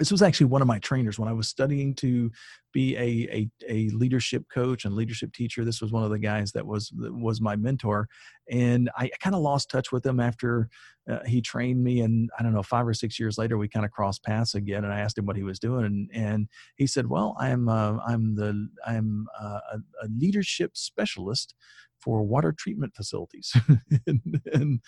this 0.00 0.10
was 0.10 0.22
actually 0.22 0.46
one 0.46 0.62
of 0.62 0.66
my 0.66 0.78
trainers 0.78 1.18
when 1.18 1.28
I 1.28 1.34
was 1.34 1.46
studying 1.46 1.94
to 1.96 2.32
be 2.72 2.96
a, 2.96 3.28
a, 3.30 3.50
a 3.68 3.90
leadership 3.90 4.44
coach 4.52 4.86
and 4.86 4.94
leadership 4.94 5.30
teacher. 5.34 5.62
This 5.62 5.82
was 5.82 5.92
one 5.92 6.04
of 6.04 6.10
the 6.10 6.18
guys 6.18 6.52
that 6.52 6.66
was 6.66 6.90
was 6.96 7.42
my 7.42 7.54
mentor, 7.54 8.08
and 8.50 8.90
I 8.96 9.10
kind 9.20 9.36
of 9.36 9.42
lost 9.42 9.68
touch 9.68 9.92
with 9.92 10.04
him 10.04 10.18
after 10.18 10.70
uh, 11.08 11.18
he 11.26 11.42
trained 11.42 11.84
me. 11.84 12.00
And 12.00 12.30
I 12.38 12.42
don't 12.42 12.54
know, 12.54 12.62
five 12.62 12.88
or 12.88 12.94
six 12.94 13.20
years 13.20 13.36
later, 13.36 13.58
we 13.58 13.68
kind 13.68 13.84
of 13.84 13.92
crossed 13.92 14.24
paths 14.24 14.54
again. 14.54 14.84
And 14.84 14.92
I 14.92 15.00
asked 15.00 15.18
him 15.18 15.26
what 15.26 15.36
he 15.36 15.42
was 15.42 15.58
doing, 15.58 15.84
and, 15.84 16.10
and 16.14 16.48
he 16.76 16.86
said, 16.86 17.06
"Well, 17.06 17.36
I'm 17.38 17.68
uh, 17.68 17.98
I'm 18.06 18.34
the 18.34 18.68
I'm 18.86 19.26
uh, 19.38 19.60
a, 19.74 19.76
a 20.02 20.08
leadership 20.18 20.78
specialist 20.78 21.54
for 22.02 22.22
water 22.22 22.54
treatment 22.56 22.94
facilities." 22.94 23.52
and, 24.06 24.42
and 24.52 24.80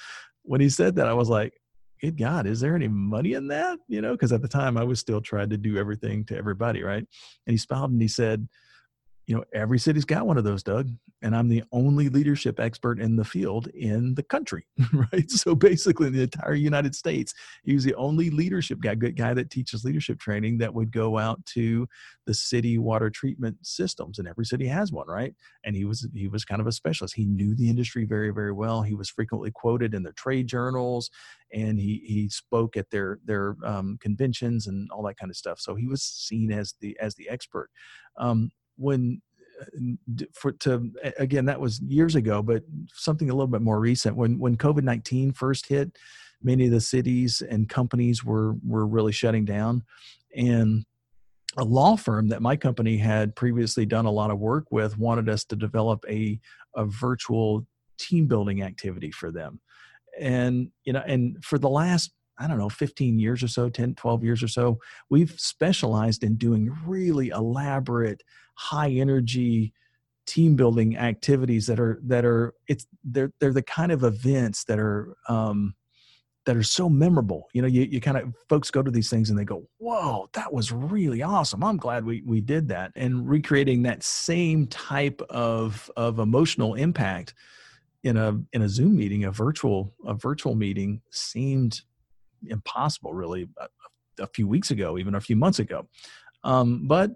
when 0.42 0.60
he 0.60 0.68
said 0.68 0.96
that, 0.96 1.08
I 1.08 1.14
was 1.14 1.28
like, 1.28 1.52
good 2.00 2.18
God, 2.18 2.46
is 2.46 2.60
there 2.60 2.74
any 2.74 2.88
money 2.88 3.34
in 3.34 3.48
that? 3.48 3.78
You 3.88 4.00
know, 4.00 4.12
because 4.12 4.32
at 4.32 4.42
the 4.42 4.48
time 4.48 4.76
I 4.76 4.84
was 4.84 4.98
still 4.98 5.20
trying 5.20 5.50
to 5.50 5.56
do 5.56 5.78
everything 5.78 6.24
to 6.26 6.36
everybody, 6.36 6.82
right? 6.82 7.04
And 7.46 7.52
he 7.52 7.56
smiled 7.56 7.92
and 7.92 8.02
he 8.02 8.08
said, 8.08 8.48
you 9.32 9.38
know, 9.38 9.44
every 9.54 9.78
city's 9.78 10.04
got 10.04 10.26
one 10.26 10.36
of 10.36 10.44
those, 10.44 10.62
Doug, 10.62 10.90
and 11.22 11.34
I'm 11.34 11.48
the 11.48 11.64
only 11.72 12.10
leadership 12.10 12.60
expert 12.60 13.00
in 13.00 13.16
the 13.16 13.24
field 13.24 13.66
in 13.68 14.14
the 14.14 14.22
country, 14.22 14.66
right? 14.92 15.30
So 15.30 15.54
basically, 15.54 16.10
the 16.10 16.24
entire 16.24 16.52
United 16.52 16.94
States, 16.94 17.32
he 17.64 17.72
was 17.72 17.82
the 17.82 17.94
only 17.94 18.28
leadership 18.28 18.80
guy, 18.80 18.94
good 18.94 19.16
guy 19.16 19.32
that 19.32 19.48
teaches 19.48 19.86
leadership 19.86 20.20
training 20.20 20.58
that 20.58 20.74
would 20.74 20.92
go 20.92 21.16
out 21.16 21.42
to 21.46 21.88
the 22.26 22.34
city 22.34 22.76
water 22.76 23.08
treatment 23.08 23.56
systems, 23.62 24.18
and 24.18 24.28
every 24.28 24.44
city 24.44 24.66
has 24.66 24.92
one, 24.92 25.06
right? 25.08 25.34
And 25.64 25.74
he 25.74 25.86
was 25.86 26.06
he 26.12 26.28
was 26.28 26.44
kind 26.44 26.60
of 26.60 26.66
a 26.66 26.72
specialist. 26.72 27.14
He 27.14 27.24
knew 27.24 27.54
the 27.54 27.70
industry 27.70 28.04
very 28.04 28.34
very 28.34 28.52
well. 28.52 28.82
He 28.82 28.92
was 28.92 29.08
frequently 29.08 29.50
quoted 29.50 29.94
in 29.94 30.02
their 30.02 30.12
trade 30.12 30.46
journals, 30.46 31.08
and 31.54 31.80
he 31.80 32.02
he 32.04 32.28
spoke 32.28 32.76
at 32.76 32.90
their 32.90 33.18
their 33.24 33.56
um, 33.64 33.96
conventions 33.98 34.66
and 34.66 34.90
all 34.90 35.02
that 35.04 35.16
kind 35.16 35.30
of 35.30 35.38
stuff. 35.38 35.58
So 35.58 35.74
he 35.74 35.86
was 35.86 36.02
seen 36.02 36.52
as 36.52 36.74
the 36.82 36.98
as 37.00 37.14
the 37.14 37.30
expert. 37.30 37.70
Um, 38.18 38.50
when 38.76 39.20
uh, 39.60 40.24
for 40.32 40.52
to 40.52 40.90
again 41.18 41.44
that 41.44 41.60
was 41.60 41.80
years 41.82 42.14
ago 42.14 42.42
but 42.42 42.62
something 42.92 43.30
a 43.30 43.34
little 43.34 43.46
bit 43.46 43.62
more 43.62 43.78
recent 43.80 44.16
when 44.16 44.38
when 44.38 44.56
covid-19 44.56 45.34
first 45.36 45.66
hit 45.66 45.92
many 46.44 46.66
of 46.66 46.72
the 46.72 46.80
cities 46.80 47.42
and 47.48 47.68
companies 47.68 48.24
were 48.24 48.54
were 48.66 48.86
really 48.86 49.12
shutting 49.12 49.44
down. 49.44 49.82
And 50.34 50.84
a 51.58 51.64
law 51.64 51.96
firm 51.96 52.28
that 52.28 52.42
my 52.42 52.56
company 52.56 52.96
had 52.96 53.36
previously 53.36 53.84
done 53.84 54.06
a 54.06 54.10
lot 54.10 54.30
of 54.30 54.38
work 54.38 54.66
with 54.70 54.98
wanted 54.98 55.28
us 55.28 55.44
to 55.44 55.56
develop 55.56 56.04
a 56.08 56.40
a 56.74 56.84
virtual 56.84 57.66
team 57.98 58.26
building 58.26 58.62
activity 58.62 59.10
for 59.10 59.30
them. 59.30 59.60
And 60.18 60.70
you 60.84 60.92
know 60.92 61.02
and 61.06 61.42
for 61.44 61.58
the 61.58 61.70
last 61.70 62.12
I 62.38 62.48
don't 62.48 62.58
know, 62.58 62.70
15 62.70 63.18
years 63.18 63.42
or 63.42 63.46
so, 63.46 63.68
10, 63.68 63.94
12 63.94 64.24
years 64.24 64.42
or 64.42 64.48
so, 64.48 64.78
we've 65.10 65.38
specialized 65.38 66.24
in 66.24 66.36
doing 66.36 66.74
really 66.86 67.28
elaborate, 67.28 68.22
high 68.62 68.90
energy 68.90 69.72
team 70.24 70.54
building 70.54 70.96
activities 70.96 71.66
that 71.66 71.80
are 71.80 72.00
that 72.04 72.24
are 72.24 72.54
it's 72.68 72.86
they're 73.02 73.32
they're 73.40 73.52
the 73.52 73.62
kind 73.62 73.90
of 73.90 74.04
events 74.04 74.64
that 74.64 74.78
are 74.78 75.16
um 75.28 75.74
that 76.44 76.56
are 76.56 76.62
so 76.62 76.88
memorable. 76.88 77.48
You 77.52 77.62
know, 77.62 77.68
you, 77.68 77.82
you 77.82 78.00
kind 78.00 78.16
of 78.16 78.34
folks 78.48 78.70
go 78.70 78.82
to 78.82 78.90
these 78.90 79.08
things 79.08 79.30
and 79.30 79.38
they 79.38 79.44
go, 79.44 79.64
Whoa, 79.78 80.28
that 80.32 80.52
was 80.52 80.72
really 80.72 81.22
awesome. 81.22 81.62
I'm 81.62 81.76
glad 81.76 82.04
we 82.04 82.22
we 82.24 82.40
did 82.40 82.68
that. 82.68 82.92
And 82.96 83.28
recreating 83.28 83.82
that 83.82 84.02
same 84.02 84.66
type 84.66 85.20
of 85.30 85.90
of 85.96 86.18
emotional 86.18 86.74
impact 86.74 87.34
in 88.04 88.16
a 88.16 88.40
in 88.52 88.62
a 88.62 88.68
Zoom 88.68 88.96
meeting, 88.96 89.24
a 89.24 89.30
virtual 89.30 89.92
a 90.06 90.14
virtual 90.14 90.54
meeting 90.54 91.00
seemed 91.10 91.80
impossible 92.48 93.14
really 93.14 93.48
a, 93.58 93.68
a, 94.22 94.26
few 94.26 94.48
weeks 94.48 94.72
ago, 94.72 94.98
even 94.98 95.14
a 95.14 95.20
few 95.20 95.36
months 95.36 95.60
ago. 95.60 95.86
Um, 96.44 96.86
but 96.86 97.12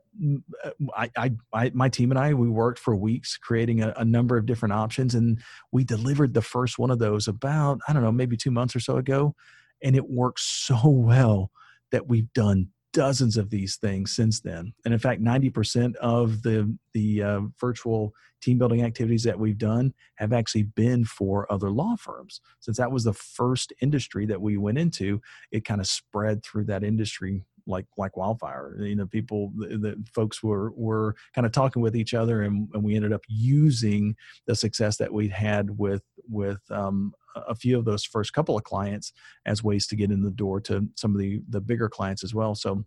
uh, 0.65 0.71
I, 0.97 1.11
I, 1.17 1.31
I, 1.53 1.71
my 1.75 1.89
team 1.89 2.11
and 2.11 2.19
I, 2.19 2.33
we 2.35 2.49
worked 2.49 2.79
for 2.79 2.95
weeks 2.95 3.37
creating 3.37 3.83
a, 3.83 3.93
a, 3.97 4.05
number 4.05 4.37
of 4.37 4.47
different 4.47 4.73
options, 4.73 5.15
and 5.15 5.41
we 5.73 5.83
delivered 5.83 6.33
the 6.33 6.43
first 6.43 6.79
one 6.79 6.93
of 6.93 7.01
those 7.01 7.27
about 7.27 7.81
I 7.89 7.93
don't 7.93 8.03
know 8.03 8.13
maybe 8.13 8.37
two 8.37 8.53
months 8.53 8.77
or 8.77 8.81
so 8.81 8.99
ago, 8.99 9.35
and 9.83 9.97
it 9.97 10.09
worked 10.09 10.41
so 10.41 10.89
well 10.89 11.51
that 11.91 12.07
we've 12.07 12.33
done 12.35 12.69
dozens 12.97 13.37
of 13.37 13.51
these 13.51 13.77
things 13.77 14.17
since 14.17 14.41
then. 14.41 14.73
And 14.87 14.95
in 14.95 14.99
fact, 14.99 15.23
90% 15.23 15.95
of 15.97 16.41
the, 16.43 16.75
the 16.95 17.23
uh, 17.23 17.41
virtual 17.61 18.15
team 18.41 18.57
building 18.57 18.83
activities 18.83 19.23
that 19.25 19.39
we've 19.39 19.59
done 19.59 19.93
have 20.15 20.33
actually 20.33 20.63
been 20.63 21.05
for 21.05 21.51
other 21.53 21.71
law 21.71 21.97
firms. 21.97 22.41
Since 22.61 22.79
that 22.79 22.91
was 22.91 23.05
the 23.05 23.13
first 23.13 23.75
industry 23.83 24.25
that 24.27 24.41
we 24.41 24.57
went 24.57 24.79
into, 24.79 25.21
it 25.53 25.67
kind 25.67 25.81
of 25.81 25.87
spread 25.87 26.43
through 26.43 26.65
that 26.65 26.83
industry 26.83 27.45
like 27.67 27.87
like 27.97 28.17
wildfire. 28.17 28.77
You 28.81 28.97
know, 28.97 29.07
people, 29.07 29.53
the, 29.57 30.03
folks 30.15 30.43
were 30.43 30.71
were 30.73 31.15
kind 31.35 31.47
of 31.47 31.53
talking 31.53 31.83
with 31.83 31.97
each 31.97 32.15
other, 32.15 32.43
and, 32.43 32.69
and 32.75 32.83
we 32.83 32.97
ended 32.97 33.13
up 33.13 33.23
using 33.29 34.17
the 34.47 34.55
success 34.55 34.97
that 34.99 35.13
we'd 35.13 35.33
had 35.33 35.77
with 35.79 36.03
with 36.29 36.61
um, 36.71 37.13
a 37.35 37.55
few 37.55 37.79
of 37.79 37.85
those 37.85 38.05
first 38.05 38.33
couple 38.33 38.57
of 38.57 38.65
clients 38.65 39.13
as 39.45 39.63
ways 39.63 39.87
to 39.89 39.97
get 39.97 40.11
in 40.11 40.23
the 40.23 40.31
door 40.31 40.61
to 40.63 40.89
some 40.97 41.15
of 41.15 41.21
the 41.21 41.43
the 41.49 41.61
bigger 41.61 41.89
clients 41.89 42.25
as 42.25 42.35
well. 42.35 42.55
So 42.55 42.85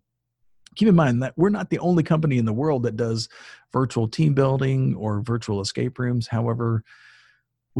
keep 0.76 0.88
in 0.88 0.94
mind 0.94 1.22
that 1.22 1.34
we're 1.36 1.50
not 1.50 1.70
the 1.70 1.78
only 1.80 2.02
company 2.02 2.38
in 2.38 2.44
the 2.44 2.52
world 2.52 2.84
that 2.84 2.96
does 2.96 3.28
virtual 3.72 4.08
team 4.08 4.34
building 4.34 4.94
or 4.94 5.20
virtual 5.20 5.60
escape 5.60 5.98
rooms. 5.98 6.26
However, 6.26 6.84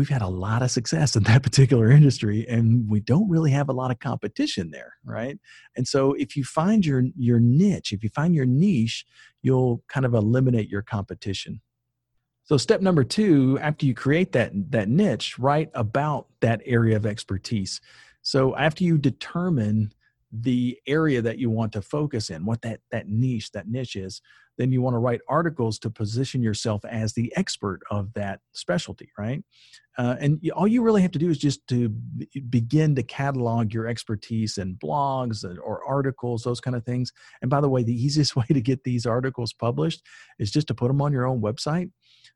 we've 0.00 0.08
had 0.08 0.22
a 0.22 0.28
lot 0.28 0.62
of 0.62 0.70
success 0.70 1.14
in 1.14 1.22
that 1.24 1.42
particular 1.48 1.90
industry 1.90 2.46
and 2.48 2.88
we 2.88 3.00
don't 3.00 3.28
really 3.28 3.50
have 3.50 3.68
a 3.68 3.72
lot 3.72 3.90
of 3.90 3.98
competition 3.98 4.70
there 4.70 4.94
right 5.04 5.38
and 5.76 5.86
so 5.86 6.14
if 6.14 6.34
you 6.36 6.42
find 6.42 6.86
your 6.86 7.04
your 7.16 7.38
niche 7.38 7.92
if 7.92 8.02
you 8.02 8.08
find 8.08 8.34
your 8.34 8.46
niche 8.46 9.04
you'll 9.42 9.82
kind 9.88 10.06
of 10.06 10.14
eliminate 10.14 10.70
your 10.70 10.82
competition 10.82 11.60
so 12.50 12.56
step 12.56 12.80
number 12.80 13.04
two, 13.04 13.60
after 13.60 13.86
you 13.86 13.94
create 13.94 14.32
that 14.32 14.50
that 14.72 14.88
niche, 14.88 15.38
write 15.38 15.70
about 15.72 16.26
that 16.40 16.60
area 16.66 16.96
of 16.96 17.06
expertise. 17.06 17.80
So 18.22 18.56
after 18.56 18.82
you 18.82 18.98
determine 18.98 19.92
the 20.32 20.76
area 20.88 21.22
that 21.22 21.38
you 21.38 21.48
want 21.48 21.72
to 21.74 21.80
focus 21.80 22.28
in, 22.28 22.44
what 22.44 22.62
that 22.62 22.80
that 22.90 23.06
niche, 23.06 23.52
that 23.52 23.68
niche 23.68 23.94
is, 23.94 24.20
then 24.60 24.72
you 24.72 24.82
want 24.82 24.94
to 24.94 24.98
write 24.98 25.20
articles 25.28 25.78
to 25.80 25.90
position 25.90 26.42
yourself 26.42 26.84
as 26.84 27.14
the 27.14 27.32
expert 27.36 27.80
of 27.90 28.12
that 28.14 28.40
specialty, 28.52 29.10
right? 29.18 29.42
Uh, 29.98 30.16
and 30.20 30.40
all 30.54 30.68
you 30.68 30.82
really 30.82 31.02
have 31.02 31.10
to 31.10 31.18
do 31.18 31.30
is 31.30 31.38
just 31.38 31.66
to 31.68 31.88
begin 32.48 32.94
to 32.94 33.02
catalog 33.02 33.72
your 33.74 33.86
expertise 33.86 34.58
in 34.58 34.76
blogs 34.76 35.44
or 35.62 35.84
articles, 35.84 36.42
those 36.42 36.60
kind 36.60 36.76
of 36.76 36.84
things. 36.84 37.12
And 37.42 37.50
by 37.50 37.60
the 37.60 37.68
way, 37.68 37.82
the 37.82 37.92
easiest 38.04 38.36
way 38.36 38.46
to 38.48 38.60
get 38.60 38.84
these 38.84 39.06
articles 39.06 39.52
published 39.52 40.02
is 40.38 40.50
just 40.50 40.68
to 40.68 40.74
put 40.74 40.88
them 40.88 41.02
on 41.02 41.12
your 41.12 41.26
own 41.26 41.40
website 41.40 41.90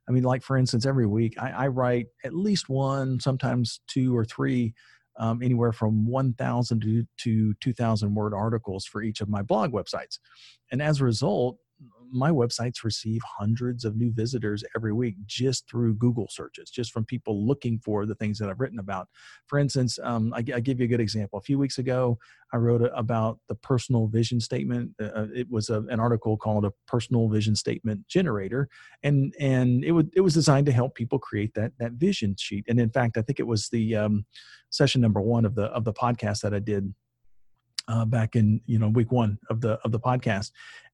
I 0.08 0.12
mean, 0.12 0.22
like 0.22 0.42
for 0.42 0.56
instance, 0.56 0.86
every 0.86 1.06
week 1.06 1.34
I, 1.40 1.50
I 1.50 1.66
write 1.68 2.06
at 2.24 2.34
least 2.34 2.68
one, 2.68 3.20
sometimes 3.20 3.80
two 3.86 4.16
or 4.16 4.24
three, 4.24 4.74
um, 5.18 5.42
anywhere 5.42 5.72
from 5.72 6.06
1,000 6.06 6.80
to, 6.82 7.04
to 7.18 7.54
2,000 7.54 8.14
word 8.14 8.34
articles 8.34 8.84
for 8.84 9.02
each 9.02 9.20
of 9.20 9.28
my 9.28 9.42
blog 9.42 9.72
websites. 9.72 10.18
And 10.72 10.82
as 10.82 11.00
a 11.00 11.04
result, 11.04 11.56
my 12.10 12.30
websites 12.30 12.84
receive 12.84 13.20
hundreds 13.22 13.84
of 13.84 13.96
new 13.96 14.12
visitors 14.12 14.64
every 14.76 14.92
week 14.92 15.16
just 15.26 15.68
through 15.68 15.94
Google 15.94 16.26
searches, 16.30 16.70
just 16.70 16.92
from 16.92 17.04
people 17.04 17.46
looking 17.46 17.78
for 17.78 18.06
the 18.06 18.14
things 18.14 18.38
that 18.38 18.48
I've 18.48 18.60
written 18.60 18.78
about. 18.78 19.08
For 19.46 19.58
instance, 19.58 19.98
um, 20.02 20.32
I, 20.34 20.38
I, 20.38 20.60
give 20.60 20.80
you 20.80 20.84
a 20.84 20.88
good 20.88 21.00
example. 21.00 21.38
A 21.38 21.42
few 21.42 21.58
weeks 21.58 21.78
ago, 21.78 22.18
I 22.52 22.56
wrote 22.56 22.82
a, 22.82 22.94
about 22.96 23.38
the 23.48 23.54
personal 23.54 24.06
vision 24.06 24.40
statement. 24.40 24.92
Uh, 25.00 25.06
uh 25.14 25.26
it 25.34 25.50
was 25.50 25.70
a, 25.70 25.82
an 25.88 26.00
article 26.00 26.36
called 26.36 26.64
"A 26.64 26.72
Personal 26.86 27.28
Vision 27.28 27.56
Statement 27.56 28.06
Generator," 28.08 28.68
and 29.02 29.34
and 29.38 29.84
it 29.84 29.92
would 29.92 30.10
it 30.14 30.20
was 30.20 30.34
designed 30.34 30.66
to 30.66 30.72
help 30.72 30.94
people 30.94 31.18
create 31.18 31.54
that 31.54 31.72
that 31.78 31.92
vision 31.92 32.36
sheet. 32.38 32.64
And 32.68 32.78
in 32.78 32.90
fact, 32.90 33.16
I 33.16 33.22
think 33.22 33.40
it 33.40 33.46
was 33.46 33.68
the 33.68 33.96
um, 33.96 34.24
session 34.70 35.00
number 35.00 35.20
one 35.20 35.44
of 35.44 35.54
the 35.54 35.64
of 35.66 35.84
the 35.84 35.92
podcast 35.92 36.40
that 36.42 36.54
I 36.54 36.58
did 36.58 36.94
uh, 37.88 38.04
back 38.04 38.36
in 38.36 38.60
you 38.66 38.78
know 38.78 38.88
week 38.88 39.12
one 39.12 39.38
of 39.50 39.60
the 39.60 39.78
of 39.84 39.92
the 39.92 40.00
podcast 40.00 40.52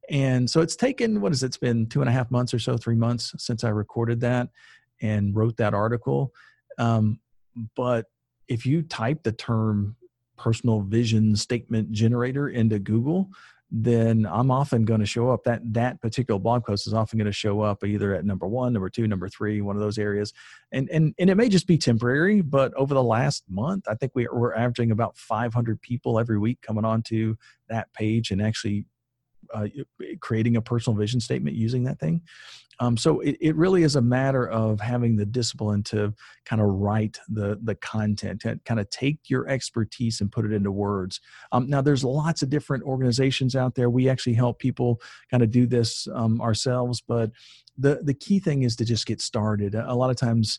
and 0.08 0.48
so 0.48 0.60
it's 0.60 0.76
taken 0.76 1.20
what 1.20 1.32
is 1.32 1.42
it? 1.42 1.46
it's 1.46 1.56
been 1.56 1.86
two 1.86 2.00
and 2.00 2.08
a 2.08 2.12
half 2.12 2.30
months 2.30 2.54
or 2.54 2.58
so 2.58 2.76
three 2.76 2.96
months 2.96 3.34
since 3.38 3.64
i 3.64 3.68
recorded 3.68 4.20
that 4.20 4.48
and 5.02 5.36
wrote 5.36 5.56
that 5.56 5.74
article 5.74 6.32
um, 6.78 7.18
but 7.76 8.06
if 8.48 8.66
you 8.66 8.82
type 8.82 9.22
the 9.22 9.32
term 9.32 9.96
personal 10.36 10.80
vision 10.80 11.36
statement 11.36 11.92
generator 11.92 12.48
into 12.48 12.78
Google, 12.78 13.28
then 13.70 14.26
I'm 14.28 14.50
often 14.50 14.84
going 14.84 14.98
to 14.98 15.06
show 15.06 15.30
up. 15.30 15.44
That 15.44 15.60
that 15.74 16.00
particular 16.00 16.40
blog 16.40 16.64
post 16.64 16.88
is 16.88 16.94
often 16.94 17.18
going 17.18 17.26
to 17.26 17.32
show 17.32 17.60
up 17.60 17.84
either 17.84 18.14
at 18.14 18.24
number 18.24 18.48
one, 18.48 18.72
number 18.72 18.90
two, 18.90 19.06
number 19.06 19.28
three, 19.28 19.60
one 19.60 19.76
of 19.76 19.82
those 19.82 19.98
areas. 19.98 20.32
And 20.72 20.90
and 20.90 21.14
and 21.18 21.30
it 21.30 21.36
may 21.36 21.48
just 21.48 21.68
be 21.68 21.78
temporary, 21.78 22.40
but 22.40 22.74
over 22.74 22.94
the 22.94 23.02
last 23.02 23.44
month, 23.48 23.86
I 23.86 23.94
think 23.94 24.12
we, 24.14 24.26
we're 24.32 24.54
averaging 24.54 24.90
about 24.90 25.16
500 25.16 25.80
people 25.80 26.18
every 26.18 26.38
week 26.38 26.60
coming 26.62 26.84
onto 26.84 27.36
that 27.68 27.92
page 27.92 28.32
and 28.32 28.42
actually 28.42 28.86
uh, 29.54 29.66
creating 30.20 30.56
a 30.56 30.62
personal 30.62 30.96
vision 30.96 31.20
statement 31.20 31.56
using 31.56 31.84
that 31.84 31.98
thing. 31.98 32.22
Um, 32.80 32.96
so 32.96 33.20
it, 33.20 33.36
it 33.40 33.56
really 33.56 33.82
is 33.82 33.96
a 33.96 34.00
matter 34.00 34.48
of 34.48 34.80
having 34.80 35.14
the 35.14 35.26
discipline 35.26 35.82
to 35.84 36.14
kind 36.46 36.62
of 36.62 36.68
write 36.68 37.18
the 37.28 37.58
the 37.62 37.74
content, 37.74 38.40
to 38.40 38.58
kind 38.64 38.80
of 38.80 38.88
take 38.88 39.18
your 39.28 39.46
expertise 39.48 40.22
and 40.22 40.32
put 40.32 40.46
it 40.46 40.52
into 40.52 40.72
words. 40.72 41.20
Um, 41.52 41.68
now, 41.68 41.82
there's 41.82 42.04
lots 42.04 42.42
of 42.42 42.48
different 42.48 42.84
organizations 42.84 43.54
out 43.54 43.74
there. 43.74 43.90
We 43.90 44.08
actually 44.08 44.34
help 44.34 44.58
people 44.58 45.00
kind 45.30 45.42
of 45.42 45.50
do 45.50 45.66
this 45.66 46.08
um, 46.14 46.40
ourselves, 46.40 47.02
but 47.06 47.30
the 47.76 48.00
the 48.02 48.14
key 48.14 48.38
thing 48.38 48.62
is 48.62 48.76
to 48.76 48.84
just 48.86 49.06
get 49.06 49.20
started. 49.20 49.74
A 49.74 49.94
lot 49.94 50.10
of 50.10 50.16
times 50.16 50.58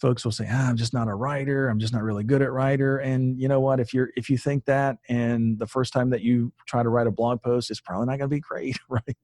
folks 0.00 0.24
will 0.24 0.32
say 0.32 0.46
ah, 0.50 0.68
i'm 0.68 0.76
just 0.76 0.92
not 0.92 1.08
a 1.08 1.14
writer 1.14 1.68
i'm 1.68 1.78
just 1.78 1.92
not 1.92 2.02
really 2.02 2.24
good 2.24 2.42
at 2.42 2.52
writer 2.52 2.98
and 2.98 3.40
you 3.40 3.48
know 3.48 3.60
what 3.60 3.80
if 3.80 3.94
you're 3.94 4.10
if 4.16 4.28
you 4.28 4.36
think 4.36 4.64
that 4.64 4.96
and 5.08 5.58
the 5.58 5.66
first 5.66 5.92
time 5.92 6.10
that 6.10 6.22
you 6.22 6.52
try 6.66 6.82
to 6.82 6.88
write 6.88 7.06
a 7.06 7.10
blog 7.10 7.40
post 7.42 7.70
it's 7.70 7.80
probably 7.80 8.06
not 8.06 8.18
going 8.18 8.28
to 8.28 8.28
be 8.28 8.40
great 8.40 8.78
right? 8.88 9.16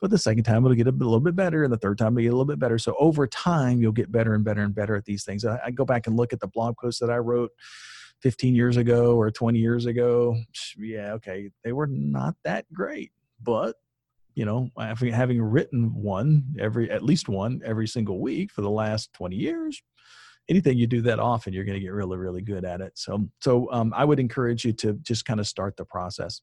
But 0.00 0.10
the 0.10 0.18
second 0.18 0.44
time 0.44 0.64
it'll 0.64 0.76
get 0.76 0.86
a, 0.86 0.90
little 0.90 1.20
bit 1.20 1.36
better 1.36 1.64
and 1.64 1.72
the 1.72 1.78
third 1.78 1.98
time 1.98 2.16
it'll 2.16 2.22
get 2.22 2.28
a 2.28 2.36
little 2.36 2.44
bit 2.44 2.58
better. 2.58 2.78
So 2.78 2.94
over 2.98 3.26
time 3.26 3.80
you'll 3.80 3.92
get 3.92 4.12
better 4.12 4.34
and 4.34 4.44
better 4.44 4.62
and 4.62 4.74
better 4.74 4.96
at 4.96 5.04
these 5.04 5.24
things. 5.24 5.44
I, 5.44 5.58
I 5.66 5.70
go 5.70 5.84
back 5.84 6.06
and 6.06 6.16
look 6.16 6.32
at 6.32 6.40
the 6.40 6.48
blog 6.48 6.76
posts 6.76 7.00
that 7.00 7.10
i 7.10 7.16
wrote 7.16 7.50
15 8.22 8.54
years 8.54 8.76
ago 8.76 9.16
or 9.16 9.30
20 9.30 9.58
years 9.58 9.86
ago. 9.86 10.36
Yeah 10.78 11.12
okay 11.14 11.50
they 11.64 11.72
were 11.72 11.86
not 11.86 12.36
that 12.44 12.70
great 12.72 13.12
but 13.42 13.76
you 14.36 14.44
know 14.44 14.70
having, 14.78 15.42
written 15.42 15.92
one 15.92 16.44
every 16.60 16.90
at 16.90 17.02
least 17.02 17.28
one 17.28 17.60
every 17.64 17.88
single 17.88 18.20
week 18.20 18.52
for 18.52 18.62
the 18.62 18.70
last 18.70 19.12
20 19.14 19.34
years 19.34 19.82
anything 20.48 20.78
you 20.78 20.86
do 20.86 21.02
that 21.02 21.18
often, 21.18 21.52
you're 21.52 21.64
going 21.64 21.78
to 21.78 21.84
get 21.84 21.92
really, 21.92 22.16
really 22.16 22.42
good 22.42 22.64
at 22.64 22.80
it. 22.80 22.92
So, 22.94 23.28
so 23.40 23.70
um, 23.72 23.92
I 23.96 24.04
would 24.04 24.20
encourage 24.20 24.64
you 24.64 24.72
to 24.74 24.94
just 25.02 25.24
kind 25.24 25.40
of 25.40 25.46
start 25.46 25.76
the 25.76 25.84
process. 25.84 26.40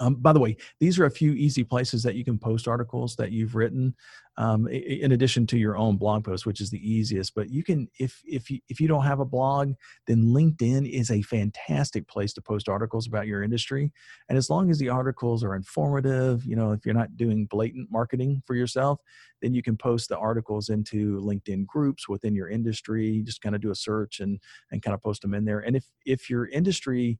Um, 0.00 0.14
by 0.16 0.32
the 0.32 0.40
way, 0.40 0.56
these 0.78 0.98
are 0.98 1.06
a 1.06 1.10
few 1.10 1.32
easy 1.32 1.64
places 1.64 2.02
that 2.04 2.14
you 2.14 2.24
can 2.24 2.38
post 2.38 2.68
articles 2.68 3.16
that 3.16 3.32
you've 3.32 3.56
written, 3.56 3.94
um, 4.36 4.68
in 4.68 5.10
addition 5.10 5.44
to 5.48 5.58
your 5.58 5.76
own 5.76 5.96
blog 5.96 6.24
post, 6.24 6.46
which 6.46 6.60
is 6.60 6.70
the 6.70 6.78
easiest. 6.78 7.34
But 7.34 7.50
you 7.50 7.64
can, 7.64 7.88
if 7.98 8.22
if 8.24 8.48
you 8.50 8.60
if 8.68 8.80
you 8.80 8.86
don't 8.86 9.04
have 9.04 9.18
a 9.18 9.24
blog, 9.24 9.72
then 10.06 10.22
LinkedIn 10.22 10.88
is 10.88 11.10
a 11.10 11.22
fantastic 11.22 12.06
place 12.06 12.32
to 12.34 12.42
post 12.42 12.68
articles 12.68 13.08
about 13.08 13.26
your 13.26 13.42
industry. 13.42 13.92
And 14.28 14.38
as 14.38 14.48
long 14.48 14.70
as 14.70 14.78
the 14.78 14.88
articles 14.88 15.42
are 15.42 15.56
informative, 15.56 16.44
you 16.44 16.54
know, 16.54 16.70
if 16.70 16.86
you're 16.86 16.94
not 16.94 17.16
doing 17.16 17.46
blatant 17.46 17.90
marketing 17.90 18.42
for 18.46 18.54
yourself, 18.54 19.00
then 19.42 19.52
you 19.54 19.62
can 19.62 19.76
post 19.76 20.08
the 20.08 20.18
articles 20.18 20.68
into 20.68 21.20
LinkedIn 21.20 21.66
groups 21.66 22.08
within 22.08 22.36
your 22.36 22.48
industry. 22.48 23.22
Just 23.24 23.42
kind 23.42 23.56
of 23.56 23.60
do 23.60 23.72
a 23.72 23.74
search 23.74 24.20
and 24.20 24.38
and 24.70 24.80
kind 24.82 24.94
of 24.94 25.02
post 25.02 25.22
them 25.22 25.34
in 25.34 25.44
there. 25.44 25.58
And 25.58 25.74
if 25.74 25.86
if 26.06 26.30
your 26.30 26.46
industry 26.46 27.18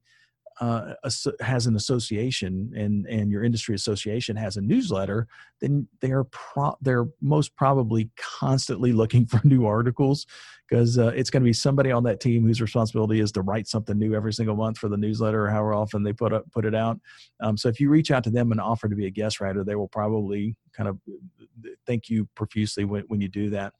uh, 0.59 0.93
has 1.39 1.67
an 1.67 1.75
association 1.75 2.71
and 2.75 3.05
and 3.07 3.31
your 3.31 3.43
industry 3.43 3.75
association 3.75 4.35
has 4.35 4.57
a 4.57 4.61
newsletter, 4.61 5.27
then 5.61 5.87
they're 6.01 6.25
pro- 6.25 6.75
they're 6.81 7.07
most 7.21 7.55
probably 7.55 8.09
constantly 8.17 8.91
looking 8.91 9.25
for 9.27 9.39
new 9.45 9.65
articles 9.65 10.25
because 10.69 10.99
uh, 10.99 11.07
it's 11.15 11.29
going 11.29 11.41
to 11.41 11.45
be 11.45 11.53
somebody 11.53 11.91
on 11.91 12.03
that 12.03 12.19
team 12.19 12.43
whose 12.43 12.61
responsibility 12.61 13.19
is 13.19 13.31
to 13.31 13.41
write 13.41 13.67
something 13.67 13.97
new 13.97 14.13
every 14.13 14.33
single 14.33 14.55
month 14.55 14.77
for 14.77 14.87
the 14.87 14.97
newsletter 14.97 15.45
or 15.45 15.49
however 15.49 15.73
often 15.73 16.03
they 16.03 16.13
put 16.13 16.31
up, 16.31 16.49
put 16.51 16.65
it 16.65 16.75
out. 16.75 16.99
Um, 17.39 17.57
so 17.57 17.69
if 17.69 17.79
you 17.79 17.89
reach 17.89 18.11
out 18.11 18.23
to 18.25 18.29
them 18.29 18.51
and 18.51 18.61
offer 18.61 18.87
to 18.87 18.95
be 18.95 19.07
a 19.07 19.11
guest 19.11 19.41
writer, 19.41 19.63
they 19.63 19.75
will 19.75 19.87
probably 19.87 20.55
kind 20.75 20.89
of 20.89 20.99
uh, 21.09 21.69
thank 21.87 22.09
you 22.09 22.27
profusely 22.35 22.85
when, 22.85 23.03
when 23.07 23.19
you 23.19 23.27
do 23.27 23.49
that. 23.49 23.73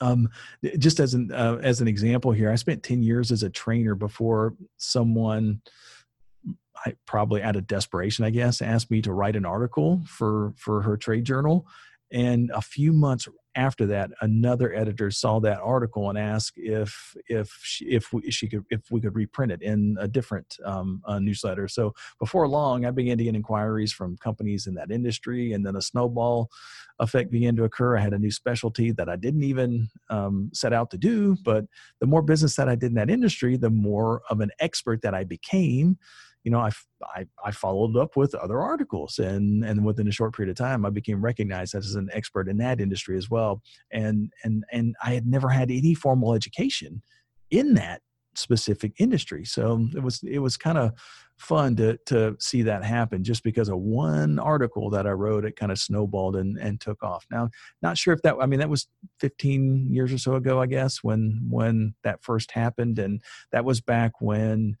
Um, 0.00 0.28
just 0.78 1.00
as 1.00 1.14
an 1.14 1.32
uh, 1.32 1.58
as 1.62 1.80
an 1.80 1.88
example 1.88 2.32
here, 2.32 2.50
I 2.50 2.56
spent 2.56 2.82
ten 2.82 3.02
years 3.02 3.32
as 3.32 3.42
a 3.42 3.50
trainer 3.50 3.94
before 3.94 4.54
someone, 4.76 5.60
I, 6.86 6.94
probably 7.06 7.42
out 7.42 7.56
of 7.56 7.66
desperation, 7.66 8.24
I 8.24 8.30
guess, 8.30 8.62
asked 8.62 8.90
me 8.90 9.02
to 9.02 9.12
write 9.12 9.36
an 9.36 9.44
article 9.44 10.00
for 10.06 10.52
for 10.56 10.82
her 10.82 10.96
trade 10.96 11.24
journal. 11.24 11.66
And 12.10 12.50
a 12.54 12.62
few 12.62 12.92
months 12.92 13.28
after 13.54 13.86
that, 13.86 14.10
another 14.20 14.72
editor 14.72 15.10
saw 15.10 15.40
that 15.40 15.58
article 15.60 16.08
and 16.08 16.18
asked 16.18 16.56
if 16.56 17.16
if 17.26 17.58
she, 17.62 17.86
if 17.86 18.12
we, 18.12 18.30
she 18.30 18.48
could 18.48 18.64
if 18.70 18.82
we 18.90 19.00
could 19.00 19.14
reprint 19.14 19.50
it 19.52 19.62
in 19.62 19.96
a 19.98 20.06
different 20.06 20.56
um, 20.64 21.02
uh, 21.04 21.18
newsletter. 21.18 21.66
So 21.66 21.92
before 22.20 22.46
long, 22.46 22.86
I 22.86 22.92
began 22.92 23.18
to 23.18 23.24
get 23.24 23.34
inquiries 23.34 23.92
from 23.92 24.16
companies 24.18 24.66
in 24.66 24.74
that 24.74 24.90
industry, 24.90 25.52
and 25.52 25.66
then 25.66 25.76
a 25.76 25.82
snowball 25.82 26.50
effect 27.00 27.30
began 27.30 27.56
to 27.56 27.64
occur. 27.64 27.96
I 27.96 28.00
had 28.00 28.12
a 28.12 28.18
new 28.18 28.30
specialty 28.30 28.92
that 28.92 29.08
I 29.08 29.16
didn't 29.16 29.42
even 29.42 29.88
um, 30.08 30.50
set 30.54 30.72
out 30.72 30.90
to 30.92 30.98
do, 30.98 31.36
but 31.44 31.64
the 32.00 32.06
more 32.06 32.22
business 32.22 32.56
that 32.56 32.68
I 32.68 32.74
did 32.74 32.90
in 32.90 32.94
that 32.94 33.10
industry, 33.10 33.56
the 33.56 33.70
more 33.70 34.22
of 34.30 34.40
an 34.40 34.50
expert 34.60 35.02
that 35.02 35.14
I 35.14 35.24
became 35.24 35.98
you 36.48 36.52
know, 36.52 36.60
I, 36.60 36.70
I, 37.14 37.26
I, 37.44 37.50
followed 37.50 37.94
up 37.98 38.16
with 38.16 38.34
other 38.34 38.58
articles 38.58 39.18
and, 39.18 39.62
and 39.62 39.84
within 39.84 40.08
a 40.08 40.10
short 40.10 40.34
period 40.34 40.50
of 40.50 40.56
time, 40.56 40.86
I 40.86 40.88
became 40.88 41.20
recognized 41.20 41.74
as 41.74 41.94
an 41.94 42.08
expert 42.14 42.48
in 42.48 42.56
that 42.56 42.80
industry 42.80 43.18
as 43.18 43.28
well. 43.28 43.60
And, 43.92 44.32
and, 44.44 44.64
and 44.72 44.96
I 45.04 45.12
had 45.12 45.26
never 45.26 45.50
had 45.50 45.70
any 45.70 45.92
formal 45.92 46.32
education 46.32 47.02
in 47.50 47.74
that 47.74 48.00
specific 48.34 48.92
industry. 48.98 49.44
So 49.44 49.88
it 49.94 50.02
was, 50.02 50.22
it 50.22 50.38
was 50.38 50.56
kind 50.56 50.78
of 50.78 50.92
fun 51.36 51.76
to, 51.76 51.98
to 52.06 52.34
see 52.40 52.62
that 52.62 52.82
happen 52.82 53.24
just 53.24 53.42
because 53.42 53.68
of 53.68 53.76
one 53.76 54.38
article 54.38 54.88
that 54.88 55.06
I 55.06 55.10
wrote, 55.10 55.44
it 55.44 55.54
kind 55.54 55.70
of 55.70 55.78
snowballed 55.78 56.36
and, 56.36 56.56
and 56.56 56.80
took 56.80 57.02
off. 57.02 57.26
Now, 57.30 57.50
not 57.82 57.98
sure 57.98 58.14
if 58.14 58.22
that, 58.22 58.36
I 58.40 58.46
mean, 58.46 58.60
that 58.60 58.70
was 58.70 58.88
15 59.20 59.92
years 59.92 60.14
or 60.14 60.18
so 60.18 60.36
ago, 60.36 60.62
I 60.62 60.66
guess, 60.66 61.04
when, 61.04 61.46
when 61.50 61.92
that 62.04 62.22
first 62.22 62.52
happened. 62.52 62.98
And 62.98 63.20
that 63.52 63.66
was 63.66 63.82
back 63.82 64.12
when, 64.22 64.78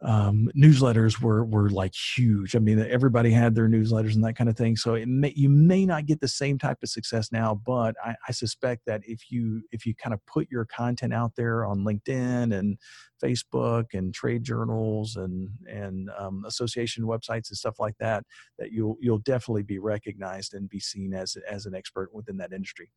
um, 0.00 0.48
newsletters 0.56 1.20
were 1.20 1.44
were 1.44 1.70
like 1.70 1.92
huge. 1.94 2.54
I 2.54 2.60
mean, 2.60 2.78
everybody 2.78 3.32
had 3.32 3.54
their 3.54 3.68
newsletters 3.68 4.14
and 4.14 4.22
that 4.24 4.36
kind 4.36 4.48
of 4.48 4.56
thing. 4.56 4.76
So 4.76 4.94
it 4.94 5.08
may, 5.08 5.32
you 5.34 5.48
may 5.48 5.84
not 5.86 6.06
get 6.06 6.20
the 6.20 6.28
same 6.28 6.56
type 6.56 6.78
of 6.82 6.88
success 6.88 7.32
now, 7.32 7.60
but 7.66 7.96
I, 8.04 8.14
I 8.28 8.32
suspect 8.32 8.82
that 8.86 9.02
if 9.04 9.30
you 9.30 9.62
if 9.72 9.84
you 9.84 9.94
kind 9.96 10.14
of 10.14 10.24
put 10.26 10.48
your 10.50 10.64
content 10.66 11.12
out 11.12 11.32
there 11.36 11.64
on 11.64 11.80
LinkedIn 11.80 12.56
and 12.56 12.78
Facebook 13.22 13.86
and 13.92 14.14
trade 14.14 14.44
journals 14.44 15.16
and 15.16 15.48
and 15.68 16.10
um, 16.16 16.44
association 16.46 17.04
websites 17.04 17.50
and 17.50 17.58
stuff 17.58 17.80
like 17.80 17.96
that, 17.98 18.22
that 18.58 18.70
you'll 18.70 18.96
you'll 19.00 19.18
definitely 19.18 19.64
be 19.64 19.80
recognized 19.80 20.54
and 20.54 20.68
be 20.68 20.78
seen 20.78 21.12
as 21.12 21.36
as 21.50 21.66
an 21.66 21.74
expert 21.74 22.14
within 22.14 22.36
that 22.36 22.52
industry. 22.52 22.90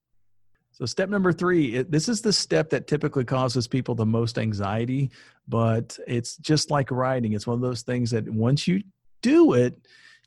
So, 0.71 0.85
step 0.85 1.09
number 1.09 1.33
three 1.33 1.75
it, 1.75 1.91
this 1.91 2.07
is 2.07 2.21
the 2.21 2.33
step 2.33 2.69
that 2.69 2.87
typically 2.87 3.25
causes 3.25 3.67
people 3.67 3.93
the 3.93 4.05
most 4.05 4.37
anxiety, 4.37 5.11
but 5.47 5.97
it's 6.07 6.37
just 6.37 6.71
like 6.71 6.89
writing. 6.91 7.33
It's 7.33 7.47
one 7.47 7.55
of 7.55 7.61
those 7.61 7.81
things 7.81 8.11
that 8.11 8.27
once 8.29 8.67
you 8.67 8.81
do 9.21 9.53
it, 9.53 9.75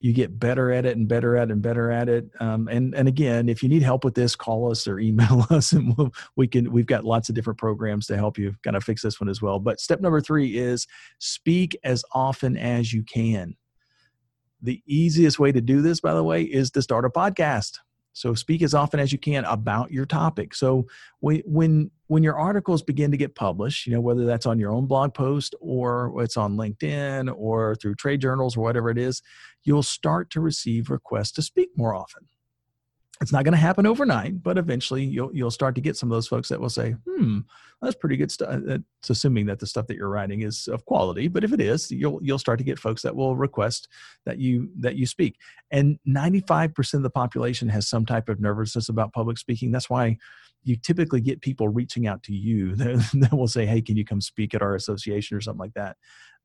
you 0.00 0.12
get 0.12 0.38
better 0.38 0.70
at 0.70 0.84
it 0.84 0.98
and 0.98 1.08
better 1.08 1.34
at 1.34 1.48
it 1.48 1.52
and 1.52 1.62
better 1.62 1.90
at 1.90 2.10
it. 2.10 2.28
Um, 2.38 2.68
and 2.68 2.94
and 2.94 3.08
again, 3.08 3.48
if 3.48 3.62
you 3.62 3.70
need 3.70 3.82
help 3.82 4.04
with 4.04 4.14
this, 4.14 4.36
call 4.36 4.70
us 4.70 4.86
or 4.86 4.98
email 5.00 5.46
us, 5.48 5.72
and 5.72 5.96
we'll, 5.96 6.12
we 6.36 6.46
can. 6.46 6.70
We've 6.70 6.86
got 6.86 7.04
lots 7.04 7.30
of 7.30 7.34
different 7.34 7.58
programs 7.58 8.06
to 8.08 8.16
help 8.16 8.36
you 8.36 8.54
kind 8.62 8.76
of 8.76 8.84
fix 8.84 9.00
this 9.00 9.18
one 9.20 9.30
as 9.30 9.40
well. 9.40 9.58
But 9.58 9.80
step 9.80 10.02
number 10.02 10.20
three 10.20 10.58
is 10.58 10.86
speak 11.20 11.74
as 11.84 12.04
often 12.12 12.58
as 12.58 12.92
you 12.92 13.02
can. 13.02 13.56
The 14.60 14.82
easiest 14.86 15.38
way 15.38 15.52
to 15.52 15.60
do 15.62 15.80
this, 15.80 16.00
by 16.00 16.12
the 16.12 16.24
way, 16.24 16.42
is 16.42 16.70
to 16.72 16.82
start 16.82 17.06
a 17.06 17.10
podcast. 17.10 17.78
So 18.14 18.32
speak 18.32 18.62
as 18.62 18.74
often 18.74 19.00
as 19.00 19.12
you 19.12 19.18
can 19.18 19.44
about 19.44 19.90
your 19.90 20.06
topic. 20.06 20.54
So 20.54 20.86
when 21.20 21.90
when 22.06 22.22
your 22.22 22.38
articles 22.38 22.82
begin 22.82 23.10
to 23.10 23.16
get 23.16 23.34
published, 23.34 23.86
you 23.86 23.92
know 23.92 24.00
whether 24.00 24.24
that's 24.24 24.46
on 24.46 24.58
your 24.58 24.72
own 24.72 24.86
blog 24.86 25.12
post 25.12 25.54
or 25.60 26.12
it's 26.22 26.36
on 26.36 26.56
LinkedIn 26.56 27.34
or 27.36 27.74
through 27.74 27.96
trade 27.96 28.20
journals 28.20 28.56
or 28.56 28.62
whatever 28.62 28.88
it 28.88 28.98
is, 28.98 29.20
you'll 29.64 29.82
start 29.82 30.30
to 30.30 30.40
receive 30.40 30.90
requests 30.90 31.32
to 31.32 31.42
speak 31.42 31.70
more 31.76 31.94
often 31.94 32.26
it's 33.20 33.32
not 33.32 33.44
going 33.44 33.52
to 33.52 33.58
happen 33.58 33.86
overnight, 33.86 34.42
but 34.42 34.58
eventually 34.58 35.04
you'll 35.04 35.34
you'll 35.34 35.50
start 35.50 35.74
to 35.76 35.80
get 35.80 35.96
some 35.96 36.10
of 36.10 36.16
those 36.16 36.26
folks 36.26 36.48
that 36.48 36.60
will 36.60 36.70
say, 36.70 36.96
"Hmm, 37.08 37.40
that's 37.80 37.94
pretty 37.94 38.16
good 38.16 38.30
stuff." 38.30 38.60
It's 38.66 39.10
assuming 39.10 39.46
that 39.46 39.60
the 39.60 39.66
stuff 39.66 39.86
that 39.86 39.96
you're 39.96 40.08
writing 40.08 40.42
is 40.42 40.66
of 40.68 40.84
quality, 40.84 41.28
but 41.28 41.44
if 41.44 41.52
it 41.52 41.60
is, 41.60 41.90
you'll 41.90 42.18
you'll 42.22 42.38
start 42.38 42.58
to 42.58 42.64
get 42.64 42.78
folks 42.78 43.02
that 43.02 43.14
will 43.14 43.36
request 43.36 43.88
that 44.26 44.38
you 44.38 44.70
that 44.80 44.96
you 44.96 45.06
speak. 45.06 45.36
And 45.70 45.98
95% 46.08 46.94
of 46.94 47.02
the 47.02 47.10
population 47.10 47.68
has 47.68 47.88
some 47.88 48.04
type 48.04 48.28
of 48.28 48.40
nervousness 48.40 48.88
about 48.88 49.12
public 49.12 49.38
speaking. 49.38 49.70
That's 49.70 49.90
why 49.90 50.18
you 50.64 50.76
typically 50.76 51.20
get 51.20 51.40
people 51.40 51.68
reaching 51.68 52.06
out 52.06 52.22
to 52.24 52.32
you 52.32 52.74
that 52.76 53.28
will 53.32 53.48
say, 53.48 53.66
"Hey, 53.66 53.80
can 53.80 53.96
you 53.96 54.04
come 54.04 54.20
speak 54.20 54.54
at 54.54 54.62
our 54.62 54.74
association 54.74 55.36
or 55.36 55.40
something 55.40 55.60
like 55.60 55.74
that?" 55.74 55.96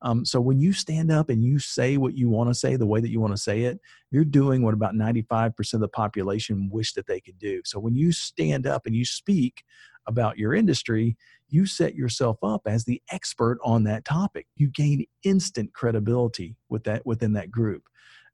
Um, 0.01 0.23
so 0.23 0.39
when 0.39 0.62
you 0.62 0.71
stand 0.71 1.12
up 1.12 1.29
and 1.29 1.43
you 1.43 1.60
say 1.60 1.97
what 1.97 2.15
you 2.15 2.29
want 2.29 2.49
to 2.49 2.53
say 2.53 2.77
the 2.77 2.86
way 2.86 3.01
that 3.01 3.10
you 3.10 3.19
want 3.19 3.34
to 3.34 3.41
say 3.41 3.63
it, 3.63 3.82
you're 4.12 4.23
doing 4.23 4.62
what 4.63 4.73
about 4.73 4.93
95% 4.93 5.73
of 5.73 5.82
the 5.82 5.89
population 5.89 6.69
wish 6.71 6.93
that 6.93 7.05
they 7.05 7.19
could 7.19 7.38
do. 7.38 7.62
So 7.65 7.79
when 7.79 7.95
you 7.95 8.13
stand 8.13 8.65
up 8.65 8.86
and 8.86 8.95
you 8.95 9.03
speak, 9.03 9.65
about 10.10 10.38
your 10.38 10.53
industry, 10.53 11.15
you 11.47 11.65
set 11.65 11.95
yourself 11.95 12.38
up 12.43 12.63
as 12.65 12.84
the 12.84 13.01
expert 13.12 13.60
on 13.63 13.84
that 13.84 14.03
topic. 14.03 14.47
You 14.55 14.67
gain 14.67 15.05
instant 15.23 15.73
credibility 15.73 16.58
with 16.67 16.84
that 16.84 17.05
within 17.05 17.34
that 17.34 17.51
group. 17.51 17.84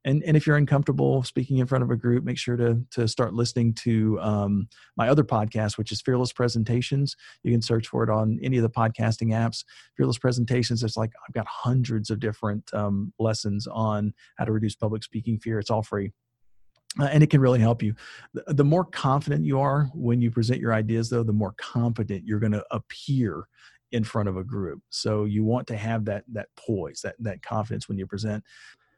And, 0.06 0.22
and 0.22 0.36
if 0.36 0.46
you're 0.46 0.56
uncomfortable 0.56 1.24
speaking 1.24 1.58
in 1.58 1.66
front 1.66 1.82
of 1.82 1.90
a 1.90 1.96
group, 1.96 2.24
make 2.24 2.38
sure 2.38 2.56
to, 2.56 2.80
to 2.92 3.08
start 3.08 3.34
listening 3.34 3.74
to 3.74 4.18
um, 4.20 4.68
my 4.96 5.08
other 5.08 5.24
podcast, 5.24 5.76
which 5.76 5.90
is 5.90 6.00
Fearless 6.00 6.32
Presentations. 6.32 7.16
You 7.42 7.50
can 7.50 7.60
search 7.60 7.88
for 7.88 8.04
it 8.04 8.08
on 8.08 8.38
any 8.40 8.56
of 8.56 8.62
the 8.62 8.70
podcasting 8.70 9.28
apps. 9.28 9.64
Fearless 9.96 10.18
Presentations, 10.18 10.84
it's 10.84 10.96
like 10.96 11.10
I've 11.26 11.34
got 11.34 11.46
hundreds 11.48 12.10
of 12.10 12.20
different 12.20 12.72
um, 12.72 13.12
lessons 13.18 13.66
on 13.66 14.14
how 14.36 14.44
to 14.44 14.52
reduce 14.52 14.76
public 14.76 15.02
speaking 15.02 15.40
fear. 15.40 15.58
It's 15.58 15.70
all 15.70 15.82
free. 15.82 16.12
Uh, 17.00 17.06
and 17.06 17.22
it 17.22 17.28
can 17.28 17.40
really 17.40 17.60
help 17.60 17.82
you. 17.82 17.94
The, 18.32 18.54
the, 18.54 18.64
more 18.64 18.84
confident 18.84 19.44
you 19.44 19.60
are 19.60 19.90
when 19.92 20.22
you 20.22 20.30
present 20.30 20.60
your 20.60 20.72
ideas, 20.72 21.10
though, 21.10 21.24
the 21.24 21.32
more 21.32 21.54
confident 21.58 22.24
you're 22.24 22.40
going 22.40 22.52
to 22.52 22.64
appear 22.70 23.48
in 23.92 24.04
front 24.04 24.28
of 24.28 24.36
a 24.36 24.44
group. 24.44 24.80
So 24.88 25.24
you 25.24 25.44
want 25.44 25.66
to 25.66 25.76
have 25.76 26.04
that 26.06 26.24
that 26.32 26.48
poise, 26.56 27.00
that 27.02 27.16
that 27.18 27.42
confidence 27.42 27.88
when 27.88 27.98
you 27.98 28.06
present. 28.06 28.44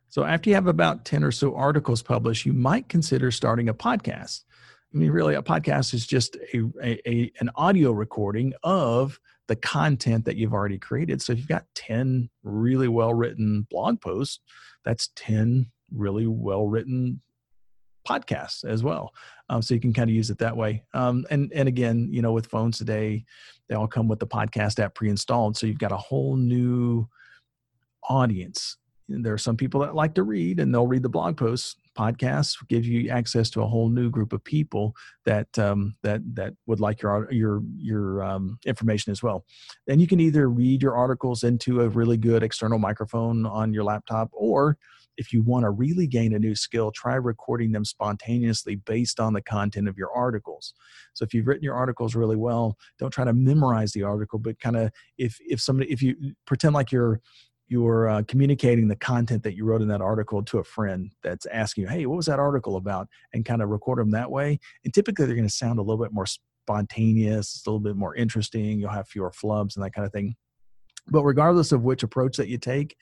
So 0.09 0.25
after 0.25 0.49
you 0.51 0.55
have 0.55 0.67
about 0.67 1.05
10 1.05 1.23
or 1.23 1.31
so 1.31 1.55
articles 1.55 2.03
published, 2.03 2.47
you 2.47 2.53
might 2.53 2.89
consider 2.89 3.31
starting 3.31 3.69
a 3.69 3.75
podcast. 3.75 4.45
I 4.93 4.97
mean, 4.97 5.11
really, 5.11 5.35
a 5.35 5.43
podcast 5.43 5.93
is 5.93 6.07
just 6.07 6.37
a, 6.55 6.63
a, 6.83 7.09
a, 7.09 7.33
an 7.41 7.51
audio 7.57 7.93
recording 7.93 8.55
of 8.63 9.21
the 9.47 9.57
content 9.57 10.25
that 10.25 10.37
you've 10.37 10.55
already 10.55 10.79
created. 10.79 11.21
So 11.21 11.33
if 11.33 11.39
you've 11.39 11.49
got 11.49 11.67
10 11.75 12.31
really 12.43 12.89
well 12.89 13.13
written 13.13 13.67
blog 13.71 14.01
posts, 14.01 14.41
that's 14.85 15.11
10 15.17 15.71
really 15.93 16.27
well 16.27 16.67
written 16.67 17.21
podcasts 18.09 18.65
as 18.65 18.83
well. 18.83 19.13
Um, 19.51 19.61
so 19.61 19.75
you 19.75 19.81
can 19.81 19.93
kind 19.93 20.09
of 20.09 20.17
use 20.17 20.31
it 20.31 20.39
that 20.39 20.57
way. 20.57 20.85
Um, 20.95 21.27
and 21.31 21.53
and 21.55 21.69
again, 21.69 22.09
you 22.11 22.23
know, 22.23 22.33
with 22.33 22.47
phones 22.47 22.79
today, 22.79 23.25
they 23.69 23.75
all 23.75 23.87
come 23.87 24.09
with 24.09 24.19
the 24.19 24.27
podcast 24.27 24.79
app 24.79 24.95
pre-installed. 24.95 25.57
So 25.57 25.67
you've 25.67 25.79
got 25.79 25.93
a 25.93 25.97
whole 25.97 26.37
new 26.37 27.07
audience. 28.09 28.77
There 29.09 29.33
are 29.33 29.39
some 29.39 29.57
people 29.57 29.81
that 29.81 29.95
like 29.95 30.15
to 30.15 30.23
read, 30.23 30.61
and 30.61 30.73
they'll 30.73 30.87
read 30.87 31.03
the 31.03 31.09
blog 31.09 31.37
posts. 31.37 31.77
Podcasts 31.97 32.57
give 32.69 32.85
you 32.85 33.11
access 33.11 33.51
to 33.51 33.63
a 33.63 33.67
whole 33.67 33.89
new 33.89 34.11
group 34.11 34.33
of 34.33 34.45
people 34.45 34.95
that 35.25 35.59
um, 35.59 35.95
that 36.03 36.21
that 36.35 36.55
would 36.67 36.79
like 36.79 37.03
your 37.03 37.31
your 37.33 37.63
your 37.77 38.23
um, 38.23 38.59
information 38.67 39.11
as 39.11 39.23
well. 39.23 39.45
And 39.89 40.01
you 40.01 40.07
can 40.07 40.21
either 40.21 40.49
read 40.49 40.83
your 40.83 40.97
articles 40.97 41.43
into 41.43 41.81
a 41.81 41.89
really 41.89 42.17
good 42.17 42.43
external 42.43 42.79
microphone 42.79 43.47
on 43.47 43.73
your 43.73 43.83
laptop, 43.83 44.29
or 44.33 44.77
if 45.19 45.33
you 45.33 45.43
want 45.43 45.65
to 45.65 45.71
really 45.71 46.07
gain 46.07 46.33
a 46.33 46.39
new 46.39 46.55
skill, 46.55 46.93
try 46.93 47.17
recording 47.17 47.73
them 47.73 47.85
spontaneously 47.85 48.77
based 48.77 49.19
on 49.19 49.33
the 49.33 49.43
content 49.43 49.89
of 49.89 49.99
your 49.99 50.13
articles. 50.13 50.73
So 51.13 51.25
if 51.25 51.35
you've 51.35 51.49
written 51.49 51.65
your 51.65 51.75
articles 51.75 52.15
really 52.15 52.37
well, 52.37 52.79
don't 52.99 53.11
try 53.11 53.25
to 53.25 53.33
memorize 53.33 53.93
the 53.93 54.05
article, 54.05 54.39
but 54.39 54.61
kind 54.61 54.77
of 54.77 54.93
if 55.19 55.37
if 55.41 55.61
somebody 55.61 55.91
if 55.91 56.01
you 56.01 56.35
pretend 56.47 56.75
like 56.75 56.93
you're 56.93 57.21
you're 57.69 58.09
uh, 58.09 58.23
communicating 58.27 58.89
the 58.89 58.97
content 58.97 59.43
that 59.43 59.55
you 59.55 59.65
wrote 59.65 59.83
in 59.83 59.89
that 59.89 60.01
article 60.01 60.43
to 60.45 60.59
a 60.59 60.65
friend 60.65 61.13
that's 61.23 61.47
asking 61.47 61.83
you, 61.83 61.89
"Hey, 61.89 62.07
what 62.07 62.17
was 62.17 62.27
that 62.27 62.39
article 62.39 62.77
about?" 62.77 63.09
and 63.33 63.45
kind 63.45 63.63
of 63.63 63.69
record 63.69 63.99
them 63.99 64.11
that 64.11 64.31
way. 64.31 64.59
And 64.85 64.93
typically, 64.93 65.27
they're 65.27 65.37
going 65.37 65.49
to 65.49 65.55
sound 65.55 65.79
a 65.79 65.83
little 65.83 66.03
bit 66.03 66.13
more 66.13 66.27
spontaneous, 66.27 67.63
a 67.67 67.71
little 67.71 67.81
bit 67.81 67.97
more 67.97 68.15
interesting. 68.15 68.79
You'll 68.79 68.91
have 68.91 69.09
fewer 69.09 69.31
flubs 69.31 69.77
and 69.77 69.85
that 69.85 69.93
kind 69.93 70.07
of 70.07 70.13
thing. 70.13 70.35
But 71.11 71.25
regardless 71.25 71.73
of 71.73 71.83
which 71.83 72.03
approach 72.03 72.37
that 72.37 72.49
you 72.49 72.59
take, 72.59 72.97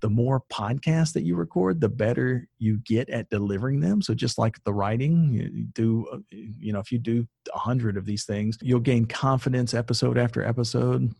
the 0.00 0.10
more 0.10 0.42
podcasts 0.52 1.12
that 1.12 1.24
you 1.24 1.36
record, 1.36 1.80
the 1.80 1.88
better 1.88 2.48
you 2.58 2.78
get 2.78 3.08
at 3.10 3.28
delivering 3.30 3.80
them. 3.80 4.02
So 4.02 4.14
just 4.14 4.38
like 4.38 4.62
the 4.64 4.72
writing, 4.72 5.30
you 5.32 5.66
do, 5.72 6.06
uh, 6.12 6.18
you 6.30 6.72
know, 6.72 6.80
if 6.80 6.90
you 6.90 6.98
do 6.98 7.26
a 7.54 7.58
hundred 7.58 7.96
of 7.96 8.06
these 8.06 8.24
things, 8.24 8.58
you'll 8.62 8.80
gain 8.80 9.04
confidence 9.04 9.74
episode 9.74 10.18
after 10.18 10.42
episode. 10.42 11.12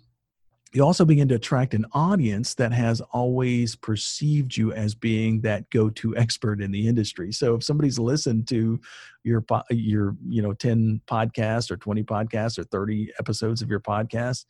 You 0.72 0.84
also 0.84 1.04
begin 1.04 1.26
to 1.28 1.34
attract 1.34 1.74
an 1.74 1.86
audience 1.92 2.54
that 2.54 2.72
has 2.72 3.00
always 3.12 3.74
perceived 3.74 4.56
you 4.56 4.72
as 4.72 4.94
being 4.94 5.40
that 5.40 5.68
go-to 5.70 6.16
expert 6.16 6.62
in 6.62 6.70
the 6.70 6.86
industry. 6.86 7.32
So 7.32 7.56
if 7.56 7.64
somebody's 7.64 7.98
listened 7.98 8.46
to 8.48 8.80
your 9.24 9.44
your 9.70 10.16
you 10.28 10.42
know 10.42 10.52
10 10.52 11.02
podcasts 11.06 11.70
or 11.70 11.76
20 11.76 12.04
podcasts 12.04 12.58
or 12.58 12.64
30 12.64 13.12
episodes 13.18 13.62
of 13.62 13.68
your 13.70 13.80
podcast, 13.80 14.44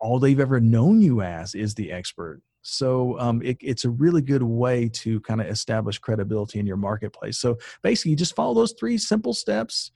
all 0.00 0.18
they've 0.18 0.40
ever 0.40 0.60
known 0.60 1.00
you 1.00 1.22
as 1.22 1.54
is 1.54 1.74
the 1.74 1.92
expert 1.92 2.42
so 2.62 3.18
um, 3.18 3.40
it, 3.42 3.56
it's 3.60 3.84
a 3.84 3.90
really 3.90 4.22
good 4.22 4.42
way 4.42 4.88
to 4.88 5.20
kind 5.20 5.40
of 5.40 5.46
establish 5.46 5.98
credibility 5.98 6.58
in 6.58 6.66
your 6.66 6.76
marketplace. 6.76 7.38
So 7.38 7.58
basically, 7.82 8.10
you 8.10 8.16
just 8.16 8.36
follow 8.36 8.54
those 8.54 8.74
three 8.78 8.98
simple 8.98 9.32
steps. 9.32 9.90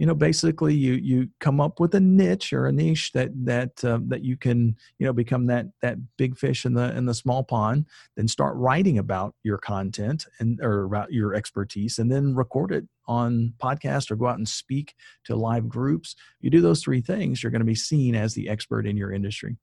You 0.00 0.06
know, 0.06 0.14
basically, 0.14 0.74
you 0.74 0.94
you 0.94 1.28
come 1.40 1.60
up 1.60 1.78
with 1.78 1.94
a 1.94 2.00
niche 2.00 2.54
or 2.54 2.66
a 2.66 2.72
niche 2.72 3.12
that 3.12 3.32
that 3.44 3.84
um, 3.84 4.08
that 4.08 4.24
you 4.24 4.34
can 4.34 4.74
you 4.98 5.06
know 5.06 5.12
become 5.12 5.44
that 5.48 5.66
that 5.82 5.98
big 6.16 6.38
fish 6.38 6.64
in 6.64 6.72
the 6.72 6.96
in 6.96 7.04
the 7.04 7.12
small 7.12 7.44
pond. 7.44 7.84
Then 8.16 8.26
start 8.26 8.56
writing 8.56 8.96
about 8.96 9.34
your 9.42 9.58
content 9.58 10.24
and 10.38 10.58
or 10.62 10.84
about 10.84 11.12
your 11.12 11.34
expertise, 11.34 11.98
and 11.98 12.10
then 12.10 12.34
record 12.34 12.72
it 12.72 12.88
on 13.06 13.52
podcast 13.62 14.10
or 14.10 14.16
go 14.16 14.26
out 14.26 14.38
and 14.38 14.48
speak 14.48 14.94
to 15.26 15.36
live 15.36 15.68
groups. 15.68 16.16
You 16.40 16.48
do 16.48 16.62
those 16.62 16.82
three 16.82 17.02
things, 17.02 17.42
you're 17.42 17.52
going 17.52 17.60
to 17.60 17.66
be 17.66 17.74
seen 17.74 18.14
as 18.14 18.32
the 18.32 18.48
expert 18.48 18.86
in 18.86 18.96
your 18.96 19.12
industry. 19.12 19.58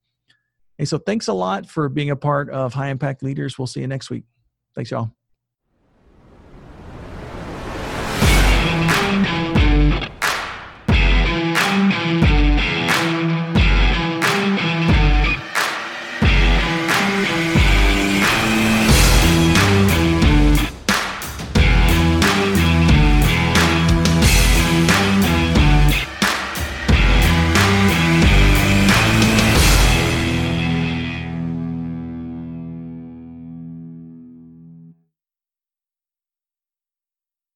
Hey, 0.77 0.85
so 0.85 0.99
thanks 0.99 1.27
a 1.27 1.33
lot 1.33 1.67
for 1.67 1.89
being 1.89 2.11
a 2.11 2.15
part 2.15 2.51
of 2.51 2.75
High 2.75 2.89
Impact 2.89 3.23
Leaders. 3.23 3.57
We'll 3.57 3.65
see 3.65 3.81
you 3.81 3.87
next 3.87 4.11
week. 4.11 4.25
Thanks, 4.75 4.91
y'all. 4.91 5.11